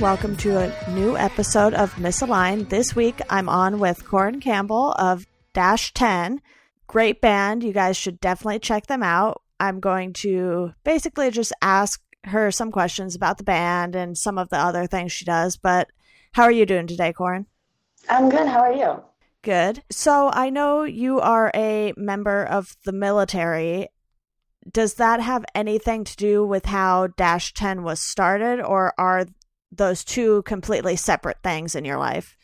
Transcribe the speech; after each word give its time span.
Welcome 0.00 0.38
to 0.38 0.56
a 0.56 0.90
new 0.92 1.14
episode 1.14 1.74
of 1.74 1.92
Misaligned. 1.96 2.70
This 2.70 2.96
week 2.96 3.20
I'm 3.28 3.50
on 3.50 3.78
with 3.78 4.08
Corin 4.08 4.40
Campbell 4.40 4.92
of 4.92 5.26
Dash 5.52 5.92
10. 5.92 6.40
Great 6.86 7.20
band. 7.20 7.62
You 7.62 7.74
guys 7.74 7.98
should 7.98 8.18
definitely 8.18 8.60
check 8.60 8.86
them 8.86 9.02
out. 9.02 9.42
I'm 9.60 9.78
going 9.78 10.14
to 10.14 10.72
basically 10.84 11.30
just 11.30 11.52
ask 11.60 12.00
her 12.24 12.50
some 12.50 12.72
questions 12.72 13.14
about 13.14 13.36
the 13.36 13.44
band 13.44 13.94
and 13.94 14.16
some 14.16 14.38
of 14.38 14.48
the 14.48 14.56
other 14.56 14.86
things 14.86 15.12
she 15.12 15.26
does. 15.26 15.58
But 15.58 15.90
how 16.32 16.44
are 16.44 16.52
you 16.52 16.64
doing 16.64 16.86
today, 16.86 17.12
Corin? 17.12 17.44
I'm 18.08 18.30
good. 18.30 18.48
How 18.48 18.60
are 18.60 18.72
you? 18.72 19.02
Good. 19.42 19.82
So 19.90 20.30
I 20.32 20.48
know 20.48 20.84
you 20.84 21.20
are 21.20 21.50
a 21.54 21.92
member 21.98 22.42
of 22.42 22.74
the 22.86 22.92
military. 22.92 23.88
Does 24.72 24.94
that 24.94 25.20
have 25.20 25.44
anything 25.54 26.04
to 26.04 26.16
do 26.16 26.42
with 26.42 26.64
how 26.64 27.08
Dash 27.18 27.52
10 27.52 27.82
was 27.82 28.00
started, 28.00 28.62
or 28.62 28.94
are 28.96 29.26
those 29.72 30.04
two 30.04 30.42
completely 30.42 30.96
separate 30.96 31.38
things 31.42 31.74
in 31.74 31.84
your 31.84 31.98
life? 31.98 32.36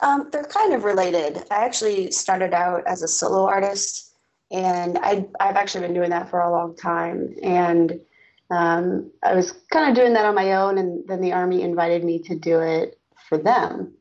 Um, 0.00 0.28
they're 0.32 0.44
kind 0.44 0.74
of 0.74 0.84
related. 0.84 1.44
I 1.50 1.64
actually 1.64 2.10
started 2.10 2.52
out 2.52 2.82
as 2.86 3.02
a 3.02 3.08
solo 3.08 3.46
artist, 3.46 4.12
and 4.50 4.98
I, 4.98 5.26
I've 5.40 5.56
actually 5.56 5.86
been 5.86 5.94
doing 5.94 6.10
that 6.10 6.30
for 6.30 6.40
a 6.40 6.50
long 6.50 6.76
time. 6.76 7.34
And 7.42 8.00
um, 8.50 9.10
I 9.22 9.34
was 9.34 9.52
kind 9.70 9.90
of 9.90 9.96
doing 9.96 10.14
that 10.14 10.24
on 10.24 10.34
my 10.34 10.52
own, 10.54 10.78
and 10.78 11.06
then 11.06 11.20
the 11.20 11.32
Army 11.32 11.62
invited 11.62 12.04
me 12.04 12.18
to 12.20 12.34
do 12.34 12.60
it 12.60 12.98
for 13.28 13.38
them, 13.38 13.94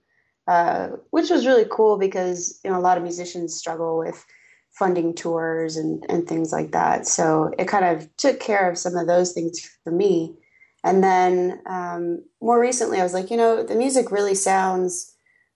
uh, 0.47 0.89
which 1.11 1.29
was 1.29 1.45
really 1.45 1.65
cool 1.69 1.97
because 1.97 2.59
you 2.63 2.71
know 2.71 2.79
a 2.79 2.81
lot 2.81 2.97
of 2.97 3.03
musicians 3.03 3.55
struggle 3.55 3.97
with 3.97 4.25
funding 4.71 5.13
tours 5.13 5.75
and, 5.75 6.05
and 6.07 6.27
things 6.27 6.51
like 6.51 6.71
that. 6.71 7.07
So 7.07 7.51
it 7.57 7.67
kind 7.67 7.85
of 7.85 8.15
took 8.17 8.39
care 8.39 8.69
of 8.69 8.77
some 8.77 8.95
of 8.95 9.07
those 9.07 9.33
things 9.33 9.59
for 9.83 9.91
me. 9.91 10.35
And 10.83 11.03
then 11.03 11.61
um, 11.65 12.23
more 12.41 12.59
recently, 12.59 12.99
I 12.99 13.03
was 13.03 13.13
like, 13.13 13.29
you 13.29 13.37
know, 13.37 13.63
the 13.63 13.75
music 13.75 14.11
really 14.11 14.35
sounds 14.35 15.15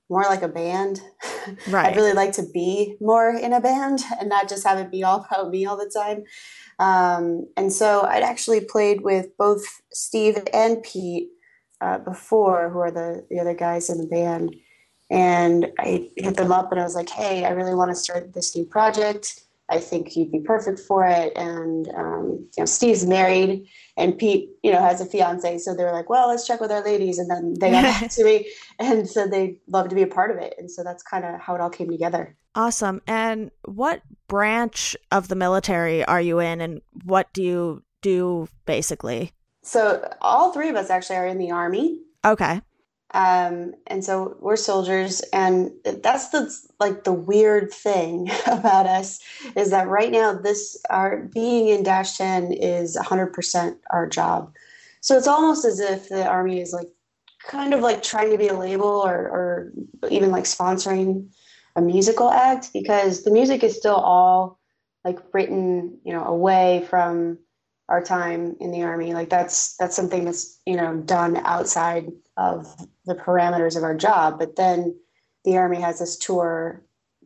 more 0.09 0.23
like 0.23 0.41
a 0.41 0.47
band. 0.47 1.01
Right. 1.67 1.87
I'd 1.87 1.95
really 1.95 2.13
like 2.13 2.33
to 2.33 2.43
be 2.43 2.97
more 3.01 3.31
in 3.31 3.51
a 3.51 3.59
band 3.59 4.01
and 4.19 4.29
not 4.29 4.47
just 4.47 4.63
have 4.63 4.77
it 4.77 4.91
be 4.91 5.03
all 5.03 5.25
about 5.25 5.49
me 5.49 5.65
all 5.65 5.75
the 5.75 5.89
time. 5.89 6.23
Um, 6.77 7.47
and 7.57 7.73
so 7.73 8.03
I'd 8.03 8.21
actually 8.21 8.61
played 8.61 9.01
with 9.01 9.35
both 9.39 9.81
Steve 9.91 10.37
and 10.53 10.83
Pete 10.83 11.29
uh, 11.81 11.97
before, 11.97 12.69
who 12.69 12.77
are 12.77 12.91
the, 12.91 13.25
the 13.31 13.39
other 13.39 13.55
guys 13.55 13.89
in 13.89 13.97
the 13.97 14.05
band. 14.05 14.55
And 15.09 15.71
I 15.79 16.11
hit 16.15 16.37
them 16.37 16.51
up 16.51 16.71
and 16.71 16.79
I 16.79 16.83
was 16.83 16.93
like, 16.93 17.09
hey, 17.09 17.43
I 17.43 17.49
really 17.49 17.73
want 17.73 17.89
to 17.89 17.95
start 17.95 18.33
this 18.33 18.55
new 18.55 18.65
project. 18.65 19.41
I 19.71 19.79
think 19.79 20.15
you'd 20.15 20.31
be 20.31 20.41
perfect 20.41 20.79
for 20.79 21.07
it. 21.07 21.31
And, 21.35 21.87
um, 21.95 22.47
you 22.57 22.61
know, 22.61 22.65
Steve's 22.65 23.05
married 23.05 23.67
and 23.95 24.17
Pete, 24.17 24.49
you 24.63 24.71
know, 24.71 24.81
has 24.81 24.99
a 24.99 25.05
fiance. 25.05 25.59
So 25.59 25.73
they 25.73 25.83
were 25.83 25.93
like, 25.93 26.09
well, 26.09 26.27
let's 26.27 26.45
check 26.45 26.59
with 26.59 26.71
our 26.71 26.83
ladies. 26.83 27.17
And 27.17 27.29
then 27.29 27.55
they 27.59 27.71
got 27.71 27.83
back 27.83 28.11
to 28.15 28.23
me 28.25 28.51
and 28.79 29.09
said 29.09 29.31
they'd 29.31 29.57
love 29.67 29.87
to 29.89 29.95
be 29.95 30.01
a 30.01 30.07
part 30.07 30.29
of 30.29 30.37
it. 30.37 30.55
And 30.57 30.69
so 30.69 30.83
that's 30.83 31.01
kind 31.01 31.23
of 31.23 31.39
how 31.39 31.55
it 31.55 31.61
all 31.61 31.69
came 31.69 31.89
together. 31.89 32.35
Awesome. 32.53 33.01
And 33.07 33.49
what 33.63 34.01
branch 34.27 34.97
of 35.09 35.29
the 35.29 35.35
military 35.35 36.03
are 36.03 36.19
you 36.19 36.39
in, 36.39 36.59
and 36.59 36.81
what 37.05 37.31
do 37.31 37.41
you 37.41 37.83
do 38.01 38.49
basically? 38.65 39.31
So 39.63 40.13
all 40.21 40.51
three 40.51 40.67
of 40.67 40.75
us 40.75 40.89
actually 40.89 41.15
are 41.15 41.27
in 41.27 41.37
the 41.37 41.51
Army. 41.51 42.01
Okay. 42.25 42.61
Um, 43.13 43.73
and 43.87 44.03
so 44.03 44.37
we're 44.39 44.55
soldiers, 44.55 45.21
and 45.33 45.71
that's 45.83 46.29
the 46.29 46.49
like 46.79 47.03
the 47.03 47.13
weird 47.13 47.71
thing 47.71 48.29
about 48.47 48.87
us 48.87 49.19
is 49.55 49.69
that 49.71 49.87
right 49.87 50.11
now 50.11 50.33
this 50.33 50.81
our 50.89 51.23
being 51.33 51.67
in 51.67 51.83
Dash 51.83 52.17
Ten 52.17 52.53
is 52.53 52.97
100% 52.97 53.77
our 53.91 54.07
job. 54.07 54.53
So 55.01 55.17
it's 55.17 55.27
almost 55.27 55.65
as 55.65 55.79
if 55.79 56.09
the 56.09 56.25
Army 56.25 56.61
is 56.61 56.73
like 56.73 56.87
kind 57.45 57.73
of 57.73 57.81
like 57.81 58.03
trying 58.03 58.31
to 58.31 58.37
be 58.37 58.47
a 58.47 58.57
label 58.57 58.85
or, 58.85 59.15
or 59.15 59.73
even 60.09 60.31
like 60.31 60.43
sponsoring 60.43 61.27
a 61.75 61.81
musical 61.81 62.29
act 62.29 62.71
because 62.73 63.23
the 63.23 63.31
music 63.31 63.63
is 63.63 63.75
still 63.75 63.95
all 63.95 64.59
like 65.03 65.19
written, 65.33 65.97
you 66.03 66.13
know, 66.13 66.23
away 66.23 66.85
from 66.89 67.39
our 67.91 68.01
time 68.01 68.55
in 68.61 68.71
the 68.71 68.83
army. 68.83 69.13
Like 69.13 69.29
that's 69.29 69.75
that's 69.75 69.95
something 69.95 70.23
that's 70.23 70.59
you 70.65 70.77
know 70.77 70.97
done 70.97 71.37
outside 71.43 72.07
of 72.37 72.65
the 73.05 73.15
parameters 73.15 73.75
of 73.75 73.83
our 73.83 73.95
job. 73.95 74.39
But 74.39 74.55
then 74.55 74.95
the 75.43 75.57
army 75.57 75.81
has 75.81 75.99
this 75.99 76.17
tour. 76.17 76.83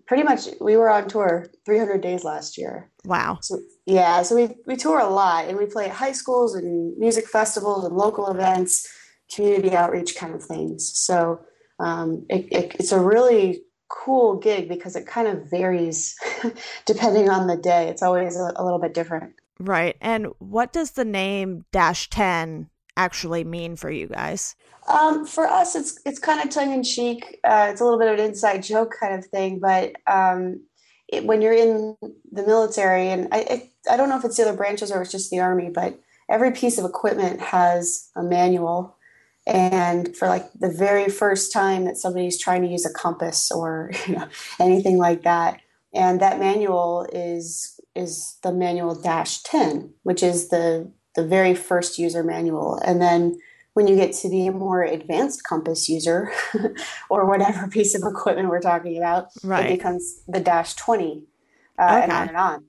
Pretty 0.08 0.24
much, 0.24 0.48
we 0.62 0.78
were 0.78 0.90
on 0.90 1.08
tour 1.08 1.48
300 1.66 2.00
days 2.00 2.24
last 2.24 2.60
year. 2.60 2.92
Wow. 3.06 3.40
So 3.42 3.60
yeah, 3.86 4.22
so 4.24 4.36
we 4.36 4.56
we 4.66 4.76
tour 4.76 5.00
a 5.00 5.08
lot, 5.08 5.46
and 5.46 5.58
we 5.58 5.68
play 5.68 5.86
at 5.86 5.92
high 5.92 6.12
schools 6.12 6.56
and 6.56 6.98
music 6.98 7.28
festivals 7.28 7.86
and 7.86 7.96
local 7.96 8.30
events, 8.30 8.88
community 9.34 9.76
outreach 9.76 10.16
kind 10.16 10.34
of 10.34 10.44
things. 10.44 10.92
So 10.98 11.42
um, 11.80 12.26
it, 12.30 12.48
it, 12.52 12.76
it's 12.80 12.92
a 12.92 13.00
really 13.00 13.62
cool 13.88 14.38
gig 14.38 14.68
because 14.68 14.96
it 14.96 15.06
kind 15.06 15.28
of 15.28 15.50
varies 15.50 16.16
depending 16.86 17.30
on 17.30 17.46
the 17.46 17.58
day. 17.58 17.88
It's 17.90 18.02
always 18.02 18.36
a, 18.36 18.52
a 18.56 18.64
little 18.64 18.80
bit 18.80 18.96
different. 18.96 19.34
Right. 19.60 19.96
And 20.02 20.28
what 20.40 20.74
does 20.74 20.92
the 20.92 21.06
name 21.06 21.66
Dash 21.72 22.10
10 22.10 22.70
actually 22.98 23.44
mean 23.44 23.76
for 23.76 23.90
you 23.90 24.08
guys? 24.08 24.56
Um, 24.88 25.26
for 25.26 25.48
us, 25.48 25.76
it's 25.76 26.00
it's 26.06 26.20
kind 26.20 26.42
of 26.42 26.50
tongue 26.50 26.72
in 26.72 26.84
cheek. 26.84 27.40
Uh, 27.44 27.70
it's 27.72 27.82
a 27.82 27.84
little 27.84 27.98
bit 27.98 28.08
of 28.08 28.20
an 28.20 28.26
inside 28.26 28.62
joke 28.62 28.94
kind 29.00 29.16
of 29.16 29.26
thing. 29.26 29.60
But 29.60 29.94
um, 30.06 30.62
it, 31.08 31.26
when 31.26 31.42
you're 31.42 31.54
in 31.54 31.98
the 32.32 32.46
military, 32.46 33.10
and 33.10 33.28
I, 33.32 33.38
I 33.38 33.94
I 33.94 33.98
don't 33.98 34.10
know 34.10 34.18
if 34.18 34.26
it's 34.26 34.38
the 34.38 34.44
other 34.44 34.58
branches 34.58 34.92
or 34.92 35.02
it's 35.02 35.12
just 35.12 35.32
the 35.32 35.40
army, 35.40 35.72
but 35.74 36.00
every 36.30 36.52
piece 36.52 36.78
of 36.78 36.86
equipment 36.86 37.40
has 37.40 38.10
a 38.16 38.22
manual. 38.22 38.96
And 39.48 40.16
for 40.16 40.28
like 40.28 40.52
the 40.54 40.70
very 40.70 41.10
first 41.10 41.52
time 41.52 41.86
that 41.86 41.98
somebody's 41.98 42.40
trying 42.40 42.64
to 42.64 42.68
use 42.68 42.86
a 42.86 42.94
compass 42.94 43.52
or 43.52 43.92
you 44.08 44.16
know, 44.16 44.28
anything 44.60 44.98
like 44.98 45.24
that, 45.24 45.62
and 45.94 46.20
that 46.20 46.40
manual 46.40 47.08
is 47.12 47.75
is 47.96 48.38
the 48.44 48.52
manual 48.52 48.94
dash 48.96 49.42
10 49.44 49.94
which 50.04 50.22
is 50.24 50.50
the 50.50 50.92
the 51.16 51.26
very 51.26 51.56
first 51.56 51.98
user 51.98 52.24
manual. 52.24 52.78
And 52.84 53.02
then 53.02 53.38
when 53.74 53.88
you 53.88 53.96
get 53.96 54.14
to 54.16 54.30
be 54.30 54.48
a 54.48 54.52
more 54.52 54.84
advanced 54.84 55.46
compass 55.46 55.88
user 55.88 56.32
or 57.10 57.26
whatever 57.26 57.68
piece 57.72 57.96
of 57.96 58.04
equipment 58.04 58.50
we're 58.50 58.60
talking 58.60 58.98
about 58.98 59.30
Right. 59.44 59.66
it 59.66 59.78
becomes 59.78 60.22
the 60.28 60.40
dash 60.42 60.74
20 60.76 61.24
uh, 61.80 62.02
and 62.04 62.12
on 62.12 62.28
and 62.28 62.38
on. 62.38 62.66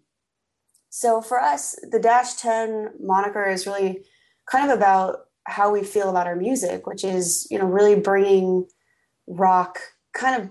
So 0.91 1.21
for 1.21 1.41
us 1.41 1.77
the 1.91 1.99
dash 1.99 2.35
10 2.35 2.93
moniker 3.01 3.45
is 3.49 3.67
really 3.67 4.05
kind 4.51 4.71
of 4.71 4.77
about 4.77 5.27
how 5.45 5.71
we 5.73 5.83
feel 5.83 6.09
about 6.09 6.27
our 6.27 6.37
music 6.37 6.87
which 6.87 7.05
is 7.05 7.47
you 7.51 7.59
know 7.59 7.67
really 7.67 7.97
bringing 7.97 8.67
rock 9.27 9.79
kind 10.15 10.43
of 10.43 10.51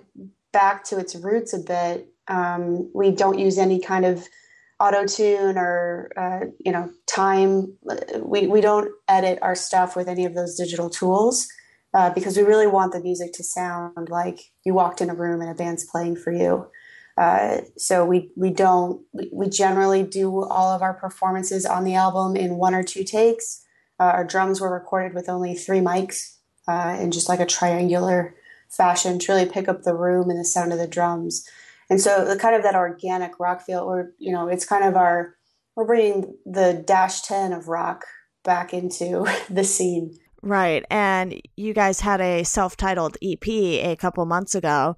back 0.53 0.84
to 0.86 0.97
its 0.97 1.16
roots 1.16 1.53
a 1.53 1.59
bit. 1.59 2.07
Um, 2.30 2.90
we 2.94 3.12
don't 3.12 3.38
use 3.38 3.57
any 3.57 3.80
kind 3.81 4.06
of 4.06 4.25
auto 4.80 5.06
tune 5.06 5.58
or 5.58 6.12
uh, 6.18 6.47
you 6.59 6.72
know 6.72 6.90
time. 7.08 7.78
We 8.19 8.47
we 8.47 8.62
don't 8.62 8.91
edit 9.08 9.40
our 9.41 9.56
stuff 9.56 9.96
with 9.96 10.08
any 10.08 10.25
of 10.25 10.36
those 10.36 10.56
digital 10.56 10.90
tools 10.90 11.47
uh, 11.94 12.09
because 12.09 12.38
we 12.38 12.44
really 12.44 12.68
want 12.68 12.92
the 12.92 13.00
music 13.00 13.31
to 13.33 13.44
sound 13.44 14.10
like 14.10 14.51
you 14.66 14.74
walked 14.74 15.01
in 15.01 15.10
a 15.10 15.16
room 15.16 15.42
and 15.42 15.50
a 15.50 15.56
band's 15.56 15.86
playing 15.86 16.18
for 16.18 16.31
you. 16.31 16.68
Uh, 17.18 17.62
so 17.77 18.04
we 18.04 18.30
we 18.36 18.50
don't 18.50 19.01
we, 19.31 19.48
generally 19.48 20.04
do 20.04 20.44
all 20.44 20.74
of 20.74 20.81
our 20.81 20.94
performances 20.94 21.66
on 21.66 21.86
the 21.86 21.95
album 21.95 22.36
in 22.36 22.57
one 22.57 22.75
or 22.75 22.83
two 22.83 23.06
takes. 23.06 23.63
Uh, 24.00 24.04
our 24.04 24.25
drums 24.25 24.60
were 24.60 24.72
recorded 24.72 25.13
with 25.13 25.30
only 25.30 25.56
three 25.56 25.80
mics 25.80 26.36
uh, 26.68 26.98
in 27.00 27.12
just 27.12 27.30
like 27.30 27.39
a 27.39 27.45
triangular 27.45 28.36
fashion 28.69 29.18
to 29.18 29.31
really 29.31 29.45
pick 29.45 29.69
up 29.69 29.83
the 29.83 29.95
room 29.95 30.30
and 30.30 30.38
the 30.38 30.44
sound 30.44 30.74
of 30.74 30.80
the 30.80 30.88
drums. 30.88 31.48
And 31.90 32.02
so 32.02 32.26
the 32.26 32.38
kind 32.38 32.56
of 32.56 32.64
that 32.64 32.76
organic 32.76 33.40
rock 33.40 33.62
feel, 33.62 33.80
or 33.80 34.12
you 34.18 34.32
know, 34.32 34.48
it's 34.48 34.66
kind 34.66 34.84
of 34.84 34.96
our 34.96 35.36
we're 35.76 35.86
bringing 35.86 36.36
the 36.46 36.84
dash 36.86 37.22
ten 37.22 37.54
of 37.54 37.68
rock 37.68 38.06
back 38.44 38.74
into 38.74 39.26
the 39.50 39.64
scene. 39.64 40.18
Right. 40.42 40.86
And 40.92 41.42
you 41.56 41.74
guys 41.74 42.00
had 42.00 42.22
a 42.22 42.44
self 42.44 42.78
titled 42.78 43.18
EP 43.22 43.48
a 43.48 43.96
couple 43.96 44.26
months 44.26 44.56
ago. 44.56 44.96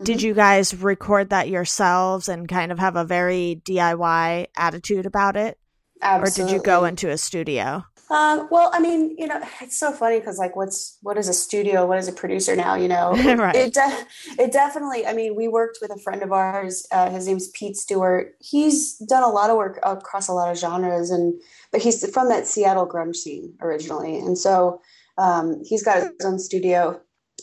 Did 0.00 0.18
mm-hmm. 0.18 0.26
you 0.28 0.34
guys 0.34 0.74
record 0.74 1.30
that 1.30 1.48
yourselves 1.48 2.28
and 2.28 2.48
kind 2.48 2.70
of 2.70 2.78
have 2.78 2.94
a 2.94 3.04
very 3.04 3.60
DIY 3.64 4.46
attitude 4.56 5.06
about 5.06 5.36
it? 5.36 5.58
Or 6.00 6.30
did 6.30 6.50
you 6.50 6.62
go 6.62 6.84
into 6.84 7.10
a 7.10 7.18
studio? 7.18 7.84
Um, 8.10 8.48
well, 8.50 8.70
I 8.72 8.80
mean, 8.80 9.14
you 9.18 9.26
know, 9.26 9.40
it's 9.60 9.78
so 9.78 9.92
funny 9.92 10.18
because 10.18 10.38
like, 10.38 10.56
what's 10.56 10.98
what 11.02 11.18
is 11.18 11.28
a 11.28 11.32
studio? 11.34 11.86
What 11.86 11.98
is 11.98 12.08
a 12.08 12.12
producer 12.12 12.56
now? 12.56 12.74
You 12.74 12.88
know, 12.88 13.12
Right. 13.36 13.54
it 13.54 13.74
de- 13.74 14.06
it 14.38 14.52
definitely. 14.52 15.06
I 15.06 15.12
mean, 15.12 15.34
we 15.36 15.46
worked 15.48 15.78
with 15.82 15.90
a 15.90 15.98
friend 15.98 16.22
of 16.22 16.32
ours. 16.32 16.86
Uh, 16.90 17.10
his 17.10 17.26
name's 17.26 17.48
Pete 17.48 17.76
Stewart. 17.76 18.34
He's 18.40 18.96
done 18.98 19.22
a 19.22 19.28
lot 19.28 19.50
of 19.50 19.56
work 19.56 19.78
across 19.82 20.28
a 20.28 20.32
lot 20.32 20.50
of 20.50 20.58
genres, 20.58 21.10
and 21.10 21.38
but 21.70 21.82
he's 21.82 22.08
from 22.10 22.28
that 22.30 22.46
Seattle 22.46 22.88
grunge 22.88 23.16
scene 23.16 23.54
originally, 23.60 24.18
and 24.18 24.38
so 24.38 24.80
um, 25.18 25.62
he's 25.64 25.82
got 25.82 25.98
his 25.98 26.24
own 26.24 26.38
studio. 26.38 27.00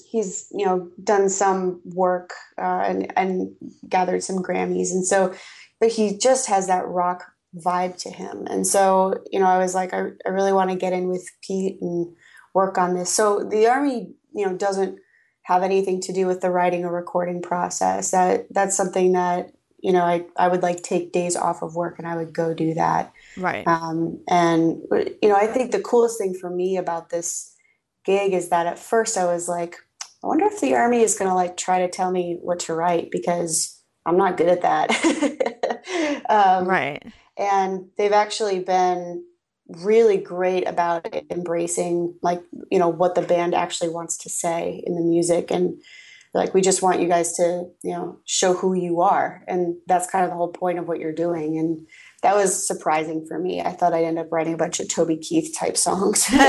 He's 0.10 0.48
you 0.52 0.66
know 0.66 0.90
done 1.04 1.30
some 1.30 1.82
work 1.86 2.32
uh, 2.58 2.84
and 2.88 3.14
and 3.18 3.54
gathered 3.88 4.24
some 4.24 4.40
Grammys, 4.42 4.92
and 4.92 5.06
so 5.06 5.34
but 5.80 5.90
he 5.92 6.18
just 6.18 6.48
has 6.48 6.68
that 6.68 6.88
rock 6.88 7.26
vibe 7.64 7.98
to 7.98 8.10
him. 8.10 8.46
And 8.50 8.66
so 8.66 9.24
you 9.32 9.40
know 9.40 9.48
I 9.48 9.58
was 9.58 9.76
like 9.76 9.94
I, 9.94 10.10
I 10.26 10.30
really 10.30 10.54
want 10.54 10.70
to 10.72 10.76
get 10.76 10.94
in 10.94 11.10
with 11.10 11.30
Pete 11.42 11.78
and 11.82 12.14
work 12.54 12.78
on 12.78 12.96
this. 12.96 13.10
So 13.10 13.44
the 13.44 13.68
army 13.68 14.14
you 14.34 14.46
know 14.46 14.56
doesn't 14.56 15.00
have 15.44 15.62
anything 15.62 16.02
to 16.02 16.14
do 16.14 16.26
with 16.26 16.42
the 16.42 16.50
writing 16.50 16.86
or 16.86 16.92
recording 16.92 17.42
process. 17.42 18.12
That 18.12 18.48
that's 18.52 18.76
something 18.76 19.14
that 19.14 19.52
you 19.80 19.94
know 19.94 20.04
I 20.04 20.26
I 20.38 20.48
would 20.48 20.64
like 20.64 20.84
take 20.84 21.12
days 21.12 21.36
off 21.36 21.62
of 21.62 21.76
work 21.76 22.00
and 22.00 22.08
I 22.08 22.16
would 22.16 22.34
go 22.34 22.54
do 22.54 22.74
that. 22.74 23.14
Right. 23.38 23.68
Um, 23.68 24.24
and 24.28 24.82
you 25.22 25.30
know 25.30 25.36
I 25.36 25.48
think 25.48 25.72
the 25.72 25.82
coolest 25.82 26.18
thing 26.18 26.34
for 26.34 26.50
me 26.50 26.78
about 26.78 27.10
this 27.10 27.54
gig 28.06 28.34
is 28.34 28.50
that 28.50 28.68
at 28.68 28.80
first 28.80 29.18
I 29.18 29.26
was 29.26 29.48
like, 29.48 29.76
I 30.24 30.28
wonder 30.28 30.46
if 30.46 30.62
the 30.62 30.76
army 30.76 31.02
is 31.02 31.18
going 31.18 31.30
to 31.30 31.36
like 31.36 31.58
try 31.58 31.80
to 31.80 31.90
tell 31.90 32.12
me 32.12 32.38
what 32.42 32.60
to 32.62 32.74
write 32.74 33.10
because 33.12 33.80
I'm 34.06 34.18
not 34.18 34.38
good 34.38 34.48
at 34.48 34.62
that. 34.62 36.26
um, 36.30 36.68
right. 36.68 37.04
And 37.38 37.90
they've 37.98 38.12
actually 38.12 38.60
been 38.60 39.24
really 39.68 40.18
great 40.18 40.68
about 40.68 41.08
embracing 41.32 42.14
like 42.22 42.42
you 42.72 42.78
know 42.78 42.88
what 42.88 43.16
the 43.16 43.22
band 43.22 43.56
actually 43.56 43.90
wants 43.90 44.18
to 44.18 44.30
say 44.30 44.84
in 44.86 44.96
the 44.96 45.02
music. 45.02 45.52
And 45.52 45.82
like 46.34 46.54
we 46.54 46.62
just 46.62 46.82
want 46.82 47.00
you 47.00 47.08
guys 47.08 47.34
to 47.34 47.66
you 47.84 47.92
know 47.92 48.20
show 48.26 48.54
who 48.54 48.74
you 48.74 49.02
are. 49.02 49.44
And 49.48 49.76
that's 49.88 50.10
kind 50.10 50.24
of 50.24 50.30
the 50.30 50.36
whole 50.36 50.52
point 50.52 50.80
of 50.80 50.88
what 50.88 51.00
you're 51.00 51.14
doing. 51.14 51.58
And 51.58 51.88
that 52.22 52.36
was 52.36 52.68
surprising 52.68 53.26
for 53.28 53.40
me. 53.40 53.62
I 53.62 53.72
thought 53.72 53.94
i'd 53.94 54.04
end 54.04 54.20
up 54.20 54.32
writing 54.32 54.54
a 54.54 54.58
bunch 54.58 54.80
of 54.80 54.90
toby 54.90 55.18
keith 55.18 55.56
type 55.58 55.78
songs. 55.78 56.30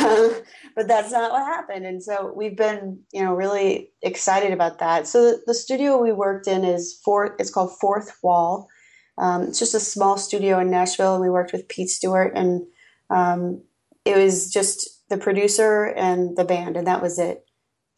Um, 0.00 0.34
but 0.76 0.88
that's 0.88 1.10
not 1.10 1.32
what 1.32 1.42
happened. 1.42 1.86
And 1.86 2.02
so 2.02 2.32
we've 2.34 2.56
been 2.56 3.00
you 3.12 3.24
know 3.24 3.34
really 3.34 3.90
excited 4.02 4.52
about 4.52 4.78
that. 4.78 5.06
So 5.06 5.22
the, 5.22 5.42
the 5.46 5.54
studio 5.54 6.00
we 6.00 6.12
worked 6.12 6.46
in 6.46 6.64
is 6.64 7.00
fourth 7.04 7.32
it's 7.38 7.50
called 7.50 7.72
fourth 7.80 8.16
wall 8.22 8.68
um, 9.20 9.42
it's 9.42 9.58
just 9.58 9.74
a 9.74 9.80
small 9.80 10.16
studio 10.16 10.58
in 10.58 10.70
nashville. 10.70 11.14
And 11.14 11.22
we 11.22 11.30
worked 11.30 11.52
with 11.52 11.68
pete 11.68 11.90
stewart 11.90 12.32
and 12.34 12.66
um, 13.10 13.62
it 14.04 14.16
was 14.16 14.50
just 14.50 15.08
the 15.08 15.18
producer 15.18 15.84
and 15.84 16.36
the 16.36 16.44
band 16.44 16.76
and 16.76 16.86
that 16.86 17.02
was 17.02 17.18
it. 17.18 17.44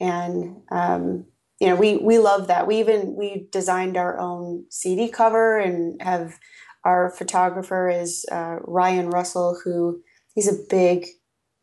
And 0.00 0.62
um, 0.70 1.26
you 1.60 1.68
know 1.68 1.76
we 1.76 1.96
we 1.98 2.18
love 2.18 2.48
that. 2.48 2.66
We 2.66 2.80
even 2.80 3.14
we 3.14 3.46
designed 3.52 3.96
our 3.96 4.18
own 4.18 4.64
cd 4.68 5.08
cover 5.08 5.58
and 5.58 6.02
have 6.02 6.38
our 6.84 7.10
photographer 7.10 7.88
is 7.88 8.26
uh, 8.32 8.56
ryan 8.64 9.08
russell 9.10 9.60
who 9.62 10.02
he's 10.34 10.48
a 10.48 10.64
big 10.68 11.06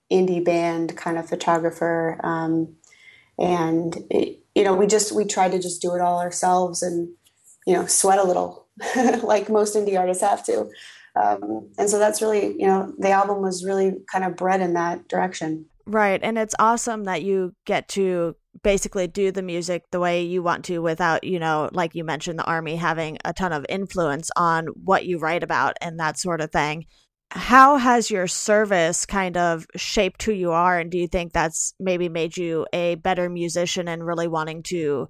indie 0.09 0.43
band 0.43 0.95
kind 0.95 1.17
of 1.17 1.27
photographer 1.27 2.17
um, 2.23 2.75
and 3.37 3.97
it, 4.09 4.39
you 4.55 4.63
know 4.63 4.73
we 4.73 4.87
just 4.87 5.11
we 5.11 5.25
tried 5.25 5.51
to 5.51 5.59
just 5.59 5.81
do 5.81 5.93
it 5.93 6.01
all 6.01 6.21
ourselves 6.21 6.81
and 6.81 7.09
you 7.67 7.73
know 7.73 7.85
sweat 7.85 8.19
a 8.19 8.23
little 8.23 8.68
like 9.23 9.49
most 9.49 9.75
indie 9.75 9.97
artists 9.97 10.23
have 10.23 10.43
to 10.45 10.69
um, 11.15 11.69
and 11.77 11.89
so 11.89 11.99
that's 11.99 12.21
really 12.21 12.55
you 12.59 12.67
know 12.67 12.93
the 12.97 13.09
album 13.09 13.41
was 13.41 13.65
really 13.65 13.93
kind 14.11 14.23
of 14.23 14.35
bred 14.35 14.61
in 14.61 14.73
that 14.73 15.07
direction 15.07 15.65
Right. 15.89 16.19
And 16.21 16.37
it's 16.37 16.53
awesome 16.59 17.05
that 17.05 17.23
you 17.23 17.55
get 17.65 17.87
to 17.89 18.35
basically 18.61 19.07
do 19.07 19.31
the 19.31 19.41
music 19.41 19.85
the 19.89 19.99
way 19.99 20.21
you 20.21 20.43
want 20.43 20.65
to 20.65 20.79
without, 20.83 21.23
you 21.23 21.39
know, 21.39 21.67
like 21.73 21.95
you 21.95 22.03
mentioned, 22.03 22.37
the 22.37 22.45
army 22.45 22.75
having 22.75 23.17
a 23.25 23.33
ton 23.33 23.51
of 23.51 23.65
influence 23.69 24.29
on 24.35 24.67
what 24.67 25.07
you 25.07 25.17
write 25.17 25.41
about 25.41 25.77
and 25.81 25.99
that 25.99 26.19
sort 26.19 26.41
of 26.41 26.51
thing. 26.51 26.85
How 27.31 27.77
has 27.77 28.11
your 28.11 28.27
service 28.27 29.07
kind 29.07 29.35
of 29.35 29.65
shaped 29.75 30.21
who 30.21 30.31
you 30.31 30.51
are? 30.51 30.77
And 30.77 30.91
do 30.91 30.99
you 30.99 31.07
think 31.07 31.33
that's 31.33 31.73
maybe 31.79 32.07
made 32.07 32.37
you 32.37 32.67
a 32.71 32.93
better 32.95 33.27
musician 33.27 33.87
and 33.87 34.05
really 34.05 34.27
wanting 34.27 34.61
to 34.63 35.09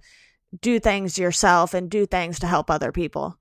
do 0.61 0.79
things 0.79 1.17
yourself 1.17 1.73
and 1.73 1.89
do 1.89 2.05
things 2.05 2.39
to 2.39 2.47
help 2.47 2.69
other 2.69 2.93
people? 2.93 3.37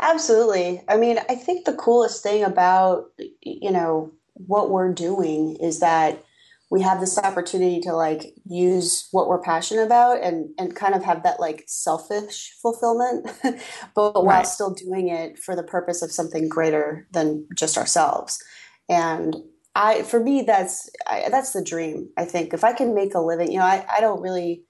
Absolutely. 0.00 0.82
I 0.88 0.96
mean, 0.96 1.18
I 1.28 1.34
think 1.34 1.64
the 1.64 1.74
coolest 1.74 2.22
thing 2.22 2.44
about, 2.44 3.06
you 3.42 3.70
know, 3.70 4.12
what 4.34 4.70
we're 4.70 4.92
doing 4.92 5.56
is 5.60 5.80
that 5.80 6.24
we 6.70 6.82
have 6.82 6.98
this 6.98 7.18
opportunity 7.18 7.80
to 7.80 7.92
like 7.92 8.34
use 8.46 9.08
what 9.12 9.28
we're 9.28 9.40
passionate 9.40 9.84
about 9.84 10.20
and 10.22 10.48
and 10.58 10.74
kind 10.74 10.94
of 10.94 11.04
have 11.04 11.22
that 11.22 11.38
like 11.38 11.62
selfish 11.68 12.52
fulfillment 12.60 13.30
but 13.94 14.24
while 14.24 14.44
still 14.44 14.74
doing 14.74 15.08
it 15.08 15.38
for 15.38 15.54
the 15.54 15.62
purpose 15.62 16.02
of 16.02 16.10
something 16.10 16.48
greater 16.48 17.06
than 17.12 17.46
just 17.56 17.78
ourselves. 17.78 18.42
And 18.88 19.36
i 19.76 20.02
for 20.02 20.18
me 20.20 20.42
that's 20.42 20.90
I, 21.06 21.28
that's 21.30 21.52
the 21.52 21.62
dream 21.62 22.08
i 22.16 22.24
think. 22.24 22.52
If 22.52 22.64
i 22.64 22.72
can 22.72 22.94
make 22.94 23.14
a 23.14 23.20
living 23.20 23.52
you 23.52 23.58
know 23.58 23.64
i, 23.66 23.86
I 23.88 24.00
don't 24.00 24.20
really 24.20 24.64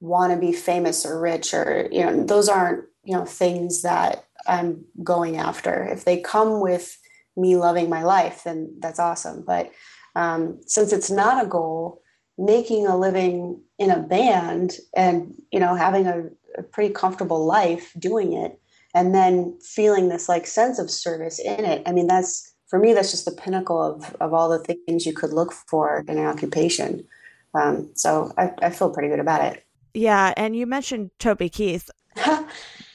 want 0.00 0.32
to 0.32 0.38
be 0.38 0.52
famous 0.52 1.06
or 1.06 1.18
rich 1.18 1.54
or 1.54 1.88
you 1.90 2.04
know 2.04 2.24
those 2.24 2.48
aren't 2.50 2.84
you 3.04 3.16
know 3.16 3.24
things 3.24 3.80
that 3.82 4.25
i'm 4.48 4.84
going 5.02 5.36
after. 5.36 5.84
If 5.84 6.04
they 6.04 6.20
come 6.20 6.60
with 6.60 6.98
me 7.36 7.56
loving 7.56 7.88
my 7.88 8.02
life 8.02 8.44
then 8.44 8.74
that's 8.80 8.98
awesome. 8.98 9.44
But 9.46 9.72
um, 10.14 10.60
since 10.66 10.92
it's 10.92 11.10
not 11.10 11.44
a 11.44 11.48
goal 11.48 12.02
making 12.38 12.86
a 12.86 12.96
living 12.96 13.60
in 13.78 13.90
a 13.90 13.98
band 13.98 14.78
and 14.94 15.34
you 15.52 15.60
know 15.60 15.74
having 15.74 16.06
a, 16.06 16.24
a 16.58 16.62
pretty 16.62 16.92
comfortable 16.92 17.44
life 17.46 17.92
doing 17.98 18.32
it 18.32 18.60
and 18.94 19.14
then 19.14 19.58
feeling 19.62 20.08
this 20.08 20.28
like 20.28 20.46
sense 20.46 20.78
of 20.78 20.90
service 20.90 21.38
in 21.38 21.64
it 21.64 21.82
i 21.86 21.92
mean 21.92 22.06
that's 22.06 22.54
for 22.66 22.78
me 22.78 22.92
that's 22.92 23.10
just 23.10 23.24
the 23.24 23.32
pinnacle 23.32 23.80
of, 23.80 24.14
of 24.20 24.34
all 24.34 24.48
the 24.48 24.58
things 24.58 25.06
you 25.06 25.12
could 25.12 25.32
look 25.32 25.52
for 25.52 26.04
in 26.08 26.18
an 26.18 26.26
occupation. 26.26 27.06
Um, 27.54 27.90
so 27.94 28.32
I, 28.36 28.52
I 28.60 28.70
feel 28.70 28.90
pretty 28.90 29.08
good 29.08 29.20
about 29.20 29.42
it. 29.42 29.64
Yeah, 29.94 30.34
and 30.36 30.54
you 30.54 30.66
mentioned 30.66 31.10
Toby 31.18 31.48
Keith. 31.48 31.90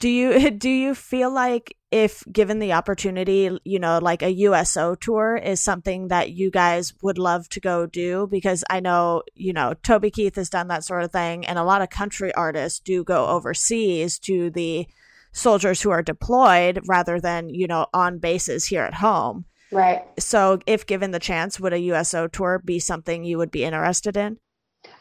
Do 0.02 0.10
you 0.10 0.50
do 0.68 0.70
you 0.70 0.96
feel 0.96 1.32
like 1.32 1.78
if 1.92 2.24
given 2.32 2.60
the 2.60 2.74
opportunity, 2.74 3.58
you 3.64 3.80
know, 3.80 4.00
like 4.02 4.24
a 4.24 4.34
USO 4.34 4.96
tour 4.96 5.36
is 5.36 5.62
something 5.62 6.08
that 6.08 6.32
you 6.32 6.50
guys 6.50 6.94
would 7.04 7.18
love 7.18 7.48
to 7.50 7.60
go 7.60 7.86
do? 7.86 8.28
Because 8.30 8.64
I 8.70 8.80
know, 8.80 9.22
you 9.36 9.54
know, 9.54 9.76
Toby 9.84 10.10
Keith 10.10 10.36
has 10.36 10.50
done 10.50 10.70
that 10.70 10.84
sort 10.84 11.04
of 11.04 11.12
thing, 11.12 11.46
and 11.46 11.60
a 11.60 11.64
lot 11.64 11.82
of 11.82 11.90
country 11.90 12.34
artists 12.34 12.80
do 12.80 13.04
go 13.04 13.28
overseas 13.28 14.18
to 14.20 14.50
the 14.50 14.88
soldiers 15.34 15.82
who 15.82 15.92
are 15.92 16.02
deployed 16.02 16.82
rather 16.88 17.20
than, 17.20 17.50
you 17.50 17.68
know, 17.68 17.86
on 17.94 18.18
bases 18.18 18.66
here 18.66 18.84
at 18.84 18.96
home. 18.96 19.46
right 19.72 20.04
So, 20.18 20.60
if 20.66 20.88
given 20.88 21.12
the 21.12 21.20
chance, 21.20 21.60
would 21.60 21.74
a 21.74 21.80
USO 21.80 22.28
tour 22.28 22.60
be 22.66 22.80
something 22.80 23.24
you 23.24 23.38
would 23.38 23.52
be 23.52 23.64
interested 23.64 24.18
in? 24.18 24.40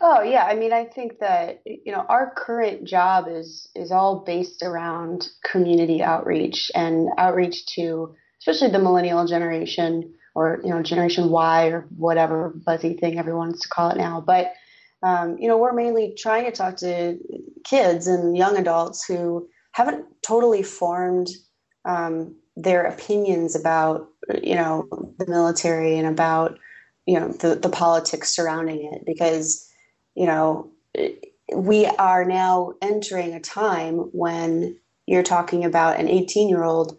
Oh 0.01 0.23
yeah, 0.23 0.45
I 0.45 0.55
mean, 0.55 0.73
I 0.73 0.85
think 0.85 1.19
that 1.21 1.63
you 1.65 1.93
know 1.93 2.05
our 2.09 2.33
current 2.37 2.85
job 2.85 3.27
is 3.29 3.69
is 3.75 3.91
all 3.91 4.21
based 4.21 4.63
around 4.63 5.29
community 5.45 6.03
outreach 6.03 6.71
and 6.75 7.09
outreach 7.19 7.67
to 7.75 8.15
especially 8.41 8.71
the 8.71 8.79
millennial 8.79 9.27
generation 9.27 10.15
or 10.35 10.61
you 10.65 10.71
know 10.71 10.83
Generation 10.83 11.31
Y 11.31 11.67
or 11.69 11.87
whatever 11.97 12.51
buzzy 12.65 12.95
thing 12.95 13.19
everyone 13.19 13.49
wants 13.49 13.61
to 13.61 13.69
call 13.69 13.91
it 13.91 13.97
now. 13.97 14.21
But 14.21 14.53
um, 15.03 15.39
you 15.39 15.49
know, 15.49 15.57
we're 15.57 15.73
mainly 15.73 16.15
trying 16.17 16.45
to 16.45 16.53
talk 16.53 16.77
to 16.79 17.19
kids 17.65 18.07
and 18.07 18.37
young 18.37 18.57
adults 18.57 19.05
who 19.05 19.49
haven't 19.73 20.05
totally 20.23 20.63
formed 20.63 21.29
um, 21.85 22.35
their 22.57 22.83
opinions 22.85 23.57
about 23.57 24.09
you 24.43 24.55
know 24.55 24.87
the 25.19 25.27
military 25.27 25.97
and 25.99 26.07
about 26.07 26.59
you 27.07 27.19
know 27.19 27.29
the, 27.29 27.55
the 27.55 27.69
politics 27.69 28.35
surrounding 28.35 28.91
it 28.93 29.05
because 29.07 29.70
you 30.21 30.27
know 30.27 30.71
we 31.55 31.87
are 31.87 32.25
now 32.27 32.75
entering 32.83 33.33
a 33.33 33.41
time 33.41 33.97
when 34.13 34.77
you're 35.07 35.23
talking 35.23 35.65
about 35.65 35.99
an 35.99 36.09
18 36.09 36.49
year 36.49 36.63
old 36.63 36.97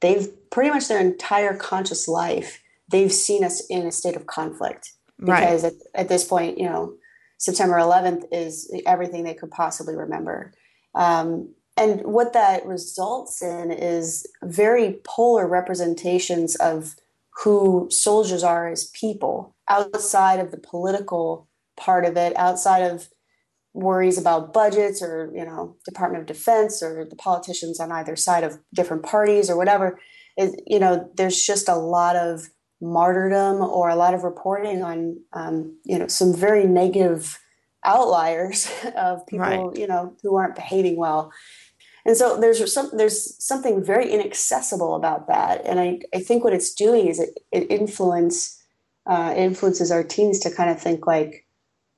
they've 0.00 0.28
pretty 0.50 0.70
much 0.70 0.88
their 0.88 1.00
entire 1.00 1.54
conscious 1.54 2.08
life 2.08 2.62
they've 2.88 3.12
seen 3.12 3.44
us 3.44 3.64
in 3.68 3.86
a 3.86 3.92
state 3.92 4.16
of 4.16 4.26
conflict 4.26 4.92
Right. 5.20 5.40
because 5.40 5.62
at, 5.64 5.74
at 5.94 6.08
this 6.08 6.24
point 6.24 6.58
you 6.58 6.64
know 6.64 6.94
september 7.36 7.76
11th 7.76 8.24
is 8.32 8.72
everything 8.86 9.22
they 9.22 9.34
could 9.34 9.50
possibly 9.50 9.94
remember 9.94 10.52
um, 10.94 11.54
and 11.76 12.02
what 12.02 12.32
that 12.32 12.64
results 12.66 13.42
in 13.42 13.70
is 13.70 14.26
very 14.42 15.00
polar 15.04 15.46
representations 15.46 16.56
of 16.56 16.96
who 17.42 17.88
soldiers 17.90 18.42
are 18.42 18.68
as 18.68 18.86
people 18.86 19.54
outside 19.68 20.40
of 20.40 20.50
the 20.50 20.56
political 20.56 21.48
part 21.76 22.04
of 22.04 22.16
it 22.16 22.36
outside 22.36 22.82
of 22.82 23.08
worries 23.72 24.16
about 24.16 24.52
budgets 24.52 25.02
or 25.02 25.30
you 25.34 25.44
know 25.44 25.76
department 25.84 26.20
of 26.20 26.26
defense 26.26 26.82
or 26.82 27.04
the 27.04 27.16
politicians 27.16 27.80
on 27.80 27.90
either 27.90 28.14
side 28.14 28.44
of 28.44 28.58
different 28.72 29.02
parties 29.02 29.50
or 29.50 29.56
whatever 29.56 29.98
is 30.38 30.54
you 30.66 30.78
know 30.78 31.10
there's 31.16 31.42
just 31.44 31.68
a 31.68 31.74
lot 31.74 32.14
of 32.14 32.48
martyrdom 32.80 33.60
or 33.60 33.88
a 33.88 33.96
lot 33.96 34.14
of 34.14 34.22
reporting 34.22 34.82
on 34.82 35.18
um, 35.32 35.76
you 35.84 35.98
know 35.98 36.06
some 36.06 36.34
very 36.34 36.64
negative 36.64 37.38
outliers 37.84 38.70
of 38.96 39.26
people 39.26 39.40
Right. 39.70 39.76
you 39.76 39.86
know 39.86 40.14
who 40.22 40.36
aren't 40.36 40.54
behaving 40.54 40.96
well 40.96 41.32
and 42.06 42.16
so 42.16 42.38
there's 42.38 42.72
some 42.72 42.90
there's 42.96 43.42
something 43.44 43.82
very 43.82 44.10
inaccessible 44.10 44.94
about 44.94 45.26
that 45.28 45.62
and 45.64 45.80
i, 45.80 45.98
I 46.14 46.20
think 46.20 46.44
what 46.44 46.52
it's 46.52 46.72
doing 46.72 47.08
is 47.08 47.18
it, 47.18 47.40
it 47.50 47.70
influence 47.70 48.60
uh, 49.06 49.34
influences 49.36 49.90
our 49.90 50.02
teens 50.02 50.38
to 50.40 50.50
kind 50.50 50.70
of 50.70 50.80
think 50.80 51.06
like 51.06 51.43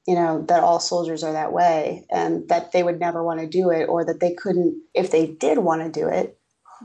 you 0.06 0.14
know, 0.14 0.44
that 0.48 0.62
all 0.62 0.78
soldiers 0.78 1.24
are 1.24 1.32
that 1.32 1.52
way 1.52 2.06
and 2.10 2.48
that 2.48 2.72
they 2.72 2.82
would 2.82 3.00
never 3.00 3.24
want 3.24 3.40
to 3.40 3.46
do 3.46 3.70
it 3.70 3.86
or 3.86 4.04
that 4.04 4.20
they 4.20 4.34
couldn't, 4.34 4.80
if 4.94 5.10
they 5.10 5.26
did 5.26 5.58
want 5.58 5.82
to 5.82 6.00
do 6.00 6.08
it, 6.08 6.38